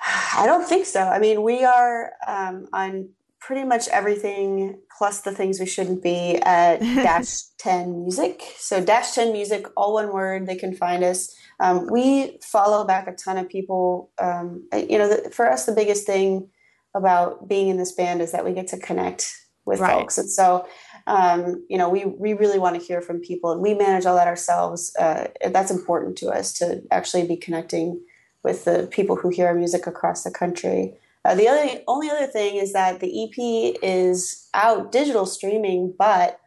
I 0.37 0.45
don't 0.47 0.67
think 0.67 0.87
so. 0.87 1.03
I 1.03 1.19
mean, 1.19 1.43
we 1.43 1.65
are 1.65 2.13
um, 2.27 2.69
on 2.73 3.11
pretty 3.41 3.65
much 3.65 3.89
everything 3.89 4.79
plus 4.97 5.23
the 5.23 5.33
things 5.33 5.59
we 5.59 5.67
shouldn't 5.67 6.03
be 6.03 6.37
at 6.43 6.81
Dash 6.81 7.43
10 7.59 8.03
Music. 8.03 8.43
So, 8.57 8.85
Dash 8.85 9.13
10 9.13 9.33
Music, 9.33 9.67
all 9.77 9.95
one 9.95 10.13
word, 10.13 10.47
they 10.47 10.57
can 10.57 10.75
find 10.75 11.03
us. 11.03 11.35
Um, 11.59 11.87
we 11.91 12.39
follow 12.43 12.85
back 12.85 13.07
a 13.09 13.13
ton 13.13 13.39
of 13.39 13.49
people. 13.49 14.11
Um, 14.21 14.69
you 14.73 14.99
know, 14.99 15.09
the, 15.09 15.31
for 15.31 15.51
us, 15.51 15.67
the 15.67 15.73
biggest 15.73 16.07
thing 16.07 16.49
about 16.95 17.49
being 17.49 17.69
in 17.69 17.77
this 17.77 17.93
band 17.93 18.21
is 18.21 18.33
that 18.33 18.45
we 18.45 18.53
get 18.53 18.67
to 18.69 18.79
connect 18.79 19.33
with 19.65 19.81
Right. 19.81 19.93
folks. 19.93 20.19
And 20.19 20.31
so, 20.31 20.67
um, 21.07 21.65
you 21.69 21.79
know, 21.79 21.89
we 21.89 22.05
we 22.05 22.33
really 22.35 22.59
want 22.59 22.79
to 22.79 22.85
hear 22.85 23.01
from 23.01 23.21
people, 23.21 23.53
and 23.53 23.61
we 23.61 23.75
manage 23.75 24.07
all 24.07 24.17
that 24.17 24.27
ourselves. 24.27 24.95
Uh, 24.99 25.29
that's 25.51 25.71
important 25.71 26.17
to 26.19 26.29
us 26.29 26.53
to 26.55 26.83
actually 26.91 27.27
be 27.27 27.37
connecting 27.37 28.01
with 28.43 28.65
the 28.65 28.89
people 28.91 29.17
who 29.17 29.29
hear 29.29 29.47
our 29.47 29.55
music 29.55 29.87
across 29.87 30.25
the 30.25 30.31
country. 30.31 30.95
Uh, 31.25 31.35
the 31.35 31.49
other 31.49 31.81
only 31.87 32.11
other 32.11 32.27
thing 32.27 32.57
is 32.57 32.73
that 32.73 33.01
the 33.01 33.25
EP 33.25 33.77
is 33.83 34.49
out 34.55 34.91
digital 34.91 35.27
streaming, 35.27 35.95
but 35.99 36.41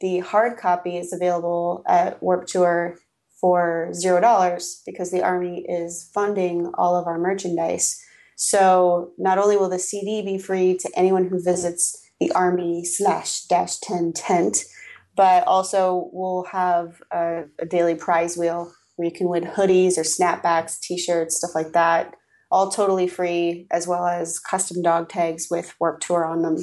the 0.00 0.20
hard 0.20 0.56
copy 0.58 0.96
is 0.96 1.12
available 1.12 1.82
at 1.86 2.22
Warped 2.22 2.48
Tour 2.48 2.96
for 3.40 3.90
zero 3.92 4.20
dollars 4.20 4.82
because 4.86 5.10
the 5.10 5.22
Army 5.22 5.64
is 5.68 6.10
funding 6.14 6.70
all 6.74 6.94
of 6.94 7.06
our 7.06 7.18
merchandise. 7.18 8.00
So 8.36 9.12
not 9.18 9.38
only 9.38 9.56
will 9.56 9.68
the 9.68 9.78
CD 9.78 10.22
be 10.22 10.38
free 10.38 10.76
to 10.78 10.90
anyone 10.96 11.28
who 11.28 11.42
visits 11.42 12.10
the 12.20 12.32
Army 12.32 12.84
slash 12.84 13.42
dash 13.42 13.78
10 13.78 14.12
tent, 14.14 14.58
but 15.16 15.46
also 15.46 16.08
we'll 16.12 16.44
have 16.44 17.02
a, 17.10 17.44
a 17.58 17.66
daily 17.66 17.94
prize 17.94 18.36
wheel 18.36 18.72
where 18.96 19.08
you 19.08 19.12
can 19.12 19.28
win 19.28 19.44
hoodies 19.44 19.98
or 19.98 20.02
snapbacks, 20.02 20.78
t 20.80 20.96
shirts, 20.96 21.36
stuff 21.36 21.54
like 21.54 21.72
that, 21.72 22.14
all 22.50 22.70
totally 22.70 23.06
free, 23.06 23.66
as 23.70 23.86
well 23.86 24.06
as 24.06 24.38
custom 24.38 24.82
dog 24.82 25.08
tags 25.08 25.48
with 25.50 25.74
Warped 25.80 26.02
Tour 26.02 26.24
on 26.24 26.42
them. 26.42 26.56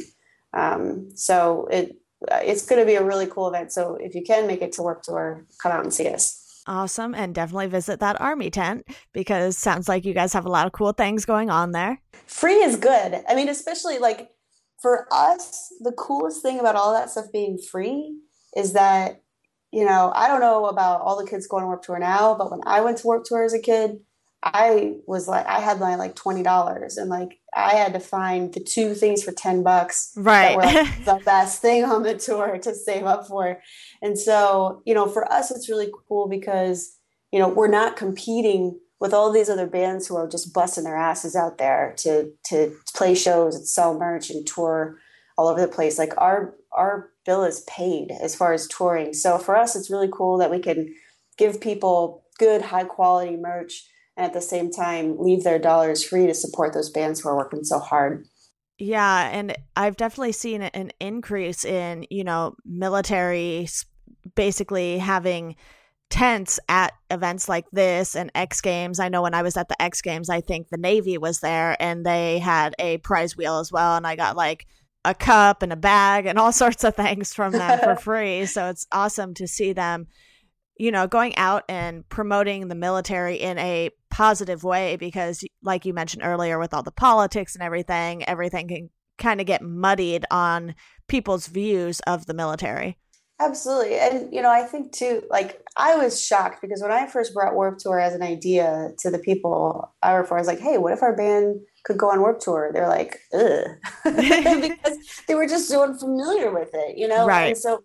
Um, 0.53 1.09
so 1.15 1.67
it 1.71 1.97
it's 2.31 2.65
going 2.65 2.81
to 2.81 2.85
be 2.85 2.95
a 2.95 3.03
really 3.03 3.27
cool 3.27 3.47
event. 3.47 3.71
So 3.71 3.95
if 3.99 4.15
you 4.15 4.23
can 4.23 4.47
make 4.47 4.61
it 4.61 4.71
to 4.73 4.81
Warped 4.81 5.05
Tour, 5.05 5.45
come 5.61 5.71
out 5.71 5.83
and 5.83 5.93
see 5.93 6.07
us. 6.07 6.43
Awesome. 6.65 7.15
And 7.15 7.33
definitely 7.33 7.67
visit 7.67 7.99
that 8.01 8.19
army 8.19 8.49
tent 8.49 8.85
because 9.13 9.57
sounds 9.57 9.87
like 9.87 10.03
you 10.03 10.13
guys 10.13 10.33
have 10.33 10.45
a 10.45 10.49
lot 10.49 10.65
of 10.65 10.73
cool 10.73 10.91
things 10.91 11.25
going 11.25 11.49
on 11.49 11.71
there. 11.71 12.01
Free 12.25 12.55
is 12.55 12.75
good. 12.75 13.23
I 13.29 13.35
mean, 13.35 13.47
especially 13.47 13.99
like 13.99 14.29
for 14.81 15.07
us, 15.11 15.69
the 15.79 15.93
coolest 15.93 16.41
thing 16.41 16.59
about 16.59 16.75
all 16.75 16.93
that 16.93 17.09
stuff 17.09 17.25
being 17.31 17.57
free 17.57 18.17
is 18.55 18.73
that, 18.73 19.21
you 19.71 19.85
know, 19.85 20.11
I 20.13 20.27
don't 20.27 20.41
know 20.41 20.65
about 20.65 21.01
all 21.01 21.17
the 21.17 21.29
kids 21.29 21.47
going 21.47 21.63
to 21.63 21.67
Warped 21.67 21.85
Tour 21.85 21.99
now, 21.99 22.35
but 22.35 22.51
when 22.51 22.61
I 22.65 22.81
went 22.81 22.97
to 22.97 23.07
Warped 23.07 23.27
Tour 23.27 23.43
as 23.43 23.53
a 23.53 23.61
kid, 23.61 23.99
I 24.43 24.97
was 25.07 25.27
like, 25.27 25.45
I 25.47 25.59
had 25.59 25.79
my 25.79 25.95
like 25.95 26.15
twenty 26.15 26.43
dollars, 26.43 26.97
and 26.97 27.09
like 27.09 27.39
I 27.55 27.75
had 27.75 27.93
to 27.93 27.99
find 27.99 28.53
the 28.53 28.59
two 28.59 28.93
things 28.93 29.23
for 29.23 29.31
ten 29.31 29.63
bucks, 29.63 30.11
right? 30.15 30.55
That 30.59 30.75
were 30.75 30.81
like, 30.81 31.05
the 31.05 31.25
best 31.25 31.61
thing 31.61 31.83
on 31.83 32.03
the 32.03 32.17
tour 32.17 32.57
to 32.59 32.75
save 32.75 33.05
up 33.05 33.27
for, 33.27 33.59
and 34.01 34.17
so 34.17 34.81
you 34.85 34.93
know, 34.93 35.07
for 35.07 35.31
us, 35.31 35.49
it's 35.49 35.69
really 35.69 35.91
cool 36.07 36.27
because 36.27 36.97
you 37.31 37.39
know 37.39 37.49
we're 37.49 37.67
not 37.67 37.97
competing 37.97 38.79
with 38.99 39.13
all 39.13 39.31
these 39.31 39.49
other 39.49 39.67
bands 39.67 40.07
who 40.07 40.15
are 40.15 40.27
just 40.27 40.53
busting 40.53 40.83
their 40.83 40.97
asses 40.97 41.35
out 41.35 41.57
there 41.57 41.95
to 41.97 42.31
to 42.45 42.75
play 42.95 43.15
shows 43.15 43.55
and 43.55 43.67
sell 43.67 43.97
merch 43.97 44.29
and 44.29 44.45
tour 44.45 44.99
all 45.35 45.47
over 45.47 45.61
the 45.61 45.67
place. 45.67 45.97
Like 45.97 46.13
our 46.17 46.53
our 46.71 47.09
bill 47.25 47.43
is 47.43 47.61
paid 47.61 48.11
as 48.21 48.35
far 48.35 48.53
as 48.53 48.67
touring, 48.67 49.13
so 49.13 49.39
for 49.39 49.55
us, 49.55 49.75
it's 49.75 49.89
really 49.89 50.09
cool 50.13 50.37
that 50.37 50.51
we 50.51 50.59
can 50.59 50.93
give 51.39 51.59
people 51.59 52.23
good, 52.37 52.61
high 52.61 52.83
quality 52.83 53.35
merch 53.35 53.83
and 54.17 54.25
at 54.25 54.33
the 54.33 54.41
same 54.41 54.71
time 54.71 55.17
leave 55.19 55.43
their 55.43 55.59
dollars 55.59 56.03
free 56.03 56.27
to 56.27 56.33
support 56.33 56.73
those 56.73 56.89
bands 56.89 57.21
who 57.21 57.29
are 57.29 57.37
working 57.37 57.63
so 57.63 57.79
hard. 57.79 58.25
Yeah, 58.79 59.29
and 59.31 59.55
I've 59.75 59.97
definitely 59.97 60.33
seen 60.33 60.61
an 60.61 60.91
increase 60.99 61.65
in, 61.65 62.05
you 62.09 62.23
know, 62.23 62.55
military 62.65 63.67
basically 64.35 64.97
having 64.97 65.55
tents 66.09 66.59
at 66.69 66.93
events 67.09 67.49
like 67.49 67.65
this 67.71 68.15
and 68.15 68.31
X 68.35 68.61
Games. 68.61 68.99
I 68.99 69.09
know 69.09 69.21
when 69.21 69.33
I 69.33 69.41
was 69.41 69.57
at 69.57 69.67
the 69.67 69.81
X 69.81 70.01
Games, 70.01 70.29
I 70.29 70.41
think 70.41 70.69
the 70.69 70.77
Navy 70.77 71.17
was 71.17 71.39
there 71.39 71.75
and 71.79 72.05
they 72.05 72.39
had 72.39 72.75
a 72.79 72.97
prize 72.99 73.35
wheel 73.35 73.59
as 73.59 73.71
well. 73.71 73.97
And 73.97 74.05
I 74.05 74.15
got 74.15 74.37
like 74.37 74.67
a 75.03 75.13
cup 75.13 75.63
and 75.63 75.73
a 75.73 75.77
bag 75.77 76.25
and 76.25 76.37
all 76.37 76.51
sorts 76.53 76.83
of 76.83 76.95
things 76.95 77.33
from 77.33 77.53
them 77.53 77.79
for 77.79 77.95
free. 78.01 78.45
So 78.45 78.69
it's 78.69 78.87
awesome 78.91 79.33
to 79.35 79.47
see 79.47 79.73
them 79.73 80.07
you 80.79 80.91
know, 80.91 81.07
going 81.07 81.35
out 81.37 81.63
and 81.67 82.07
promoting 82.09 82.67
the 82.67 82.75
military 82.75 83.35
in 83.35 83.57
a 83.57 83.89
positive 84.09 84.63
way 84.63 84.95
because, 84.95 85.43
like 85.61 85.85
you 85.85 85.93
mentioned 85.93 86.23
earlier, 86.23 86.59
with 86.59 86.73
all 86.73 86.83
the 86.83 86.91
politics 86.91 87.55
and 87.55 87.63
everything, 87.63 88.23
everything 88.25 88.67
can 88.67 88.89
kind 89.17 89.41
of 89.41 89.47
get 89.47 89.61
muddied 89.61 90.25
on 90.29 90.75
people's 91.07 91.47
views 91.47 91.99
of 92.01 92.25
the 92.25 92.33
military. 92.33 92.97
Absolutely. 93.39 93.99
And, 93.99 94.33
you 94.33 94.41
know, 94.41 94.49
I 94.49 94.63
think 94.63 94.91
too, 94.91 95.21
like, 95.29 95.61
I 95.75 95.95
was 95.95 96.23
shocked 96.23 96.59
because 96.59 96.81
when 96.81 96.91
I 96.91 97.05
first 97.05 97.35
brought 97.35 97.53
Warped 97.53 97.81
Tour 97.81 97.99
as 97.99 98.15
an 98.15 98.23
idea 98.23 98.89
to 98.99 99.11
the 99.11 99.19
people 99.19 99.93
I 100.01 100.13
work 100.13 100.27
for, 100.27 100.37
I 100.37 100.41
was 100.41 100.47
like, 100.47 100.59
hey, 100.59 100.79
what 100.79 100.93
if 100.93 101.03
our 101.03 101.15
band 101.15 101.59
could 101.83 101.99
go 101.99 102.09
on 102.09 102.19
Warped 102.19 102.41
Tour? 102.41 102.71
They're 102.73 102.87
like, 102.87 103.19
ugh. 103.33 103.67
because 104.03 104.97
they 105.27 105.35
were 105.35 105.47
just 105.47 105.67
so 105.67 105.83
unfamiliar 105.83 106.51
with 106.51 106.69
it, 106.73 106.97
you 106.97 107.07
know? 107.07 107.27
Right. 107.27 107.49
And 107.49 107.57
so 107.57 107.83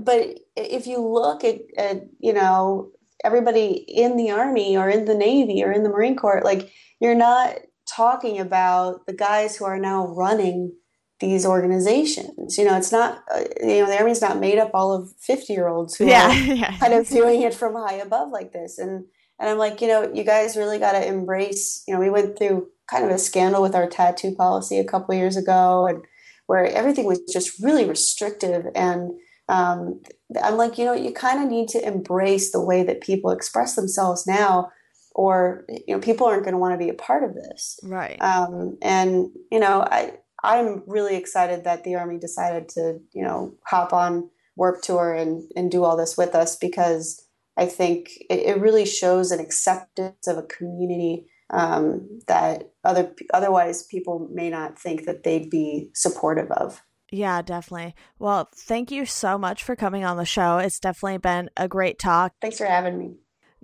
but 0.00 0.38
if 0.56 0.86
you 0.86 1.00
look 1.00 1.44
at, 1.44 1.60
at 1.76 2.02
you 2.18 2.32
know 2.32 2.90
everybody 3.24 3.84
in 3.88 4.16
the 4.16 4.30
army 4.30 4.76
or 4.76 4.88
in 4.88 5.04
the 5.04 5.14
navy 5.14 5.62
or 5.62 5.72
in 5.72 5.82
the 5.82 5.88
marine 5.88 6.16
corps 6.16 6.42
like 6.44 6.70
you're 7.00 7.14
not 7.14 7.56
talking 7.88 8.38
about 8.38 9.06
the 9.06 9.12
guys 9.12 9.56
who 9.56 9.64
are 9.64 9.78
now 9.78 10.06
running 10.08 10.72
these 11.20 11.46
organizations 11.46 12.58
you 12.58 12.64
know 12.64 12.76
it's 12.76 12.92
not 12.92 13.22
uh, 13.34 13.44
you 13.60 13.80
know 13.80 13.86
the 13.86 13.98
army's 13.98 14.20
not 14.20 14.38
made 14.38 14.58
up 14.58 14.70
all 14.74 14.92
of 14.92 15.10
50 15.20 15.52
year 15.52 15.68
olds 15.68 15.96
who 15.96 16.06
yeah, 16.06 16.28
are 16.28 16.32
yeah. 16.54 16.78
kind 16.78 16.92
of 16.92 17.08
doing 17.08 17.42
it 17.42 17.54
from 17.54 17.74
high 17.74 17.94
above 17.94 18.30
like 18.30 18.52
this 18.52 18.78
and 18.78 19.04
and 19.38 19.48
i'm 19.48 19.58
like 19.58 19.80
you 19.80 19.88
know 19.88 20.10
you 20.12 20.24
guys 20.24 20.56
really 20.56 20.78
got 20.78 20.92
to 20.92 21.06
embrace 21.06 21.82
you 21.86 21.94
know 21.94 22.00
we 22.00 22.10
went 22.10 22.36
through 22.36 22.68
kind 22.90 23.04
of 23.04 23.10
a 23.10 23.18
scandal 23.18 23.62
with 23.62 23.74
our 23.74 23.88
tattoo 23.88 24.34
policy 24.34 24.78
a 24.78 24.84
couple 24.84 25.14
years 25.14 25.36
ago 25.36 25.86
and 25.86 26.04
where 26.46 26.66
everything 26.66 27.06
was 27.06 27.20
just 27.32 27.62
really 27.62 27.84
restrictive 27.84 28.66
and 28.74 29.12
um, 29.48 30.00
I'm 30.42 30.56
like, 30.56 30.78
you 30.78 30.84
know, 30.84 30.94
you 30.94 31.12
kind 31.12 31.42
of 31.42 31.50
need 31.50 31.68
to 31.70 31.86
embrace 31.86 32.52
the 32.52 32.64
way 32.64 32.82
that 32.82 33.00
people 33.00 33.30
express 33.30 33.74
themselves 33.74 34.26
now, 34.26 34.70
or 35.14 35.64
you 35.68 35.94
know, 35.94 36.00
people 36.00 36.26
aren't 36.26 36.44
going 36.44 36.54
to 36.54 36.58
want 36.58 36.72
to 36.72 36.84
be 36.84 36.90
a 36.90 36.94
part 36.94 37.24
of 37.24 37.34
this, 37.34 37.78
right? 37.82 38.20
Um, 38.20 38.78
and 38.82 39.28
you 39.50 39.60
know, 39.60 39.82
I 39.82 40.14
I'm 40.42 40.82
really 40.86 41.16
excited 41.16 41.64
that 41.64 41.84
the 41.84 41.94
army 41.94 42.18
decided 42.18 42.68
to 42.70 43.00
you 43.12 43.22
know 43.22 43.54
hop 43.66 43.92
on 43.92 44.30
Warped 44.56 44.84
Tour 44.84 45.14
and 45.14 45.42
and 45.56 45.70
do 45.70 45.84
all 45.84 45.96
this 45.96 46.16
with 46.16 46.34
us 46.34 46.56
because 46.56 47.26
I 47.56 47.66
think 47.66 48.10
it, 48.30 48.40
it 48.40 48.60
really 48.60 48.86
shows 48.86 49.30
an 49.30 49.40
acceptance 49.40 50.26
of 50.26 50.38
a 50.38 50.42
community 50.42 51.26
um, 51.50 52.20
that 52.26 52.70
other 52.82 53.14
otherwise 53.32 53.84
people 53.84 54.28
may 54.32 54.50
not 54.50 54.78
think 54.78 55.04
that 55.04 55.22
they'd 55.22 55.50
be 55.50 55.90
supportive 55.94 56.50
of. 56.50 56.82
Yeah, 57.10 57.42
definitely. 57.42 57.94
Well, 58.18 58.48
thank 58.54 58.90
you 58.90 59.06
so 59.06 59.38
much 59.38 59.62
for 59.62 59.76
coming 59.76 60.04
on 60.04 60.16
the 60.16 60.24
show. 60.24 60.58
It's 60.58 60.80
definitely 60.80 61.18
been 61.18 61.50
a 61.56 61.68
great 61.68 61.98
talk. 61.98 62.32
Thanks 62.40 62.58
for 62.58 62.66
having 62.66 62.98
me. 62.98 63.14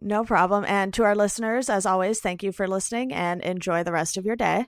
No 0.00 0.24
problem. 0.24 0.64
And 0.66 0.94
to 0.94 1.04
our 1.04 1.14
listeners, 1.14 1.68
as 1.68 1.84
always, 1.84 2.20
thank 2.20 2.42
you 2.42 2.52
for 2.52 2.66
listening 2.66 3.12
and 3.12 3.42
enjoy 3.42 3.82
the 3.82 3.92
rest 3.92 4.16
of 4.16 4.24
your 4.24 4.36
day. 4.36 4.66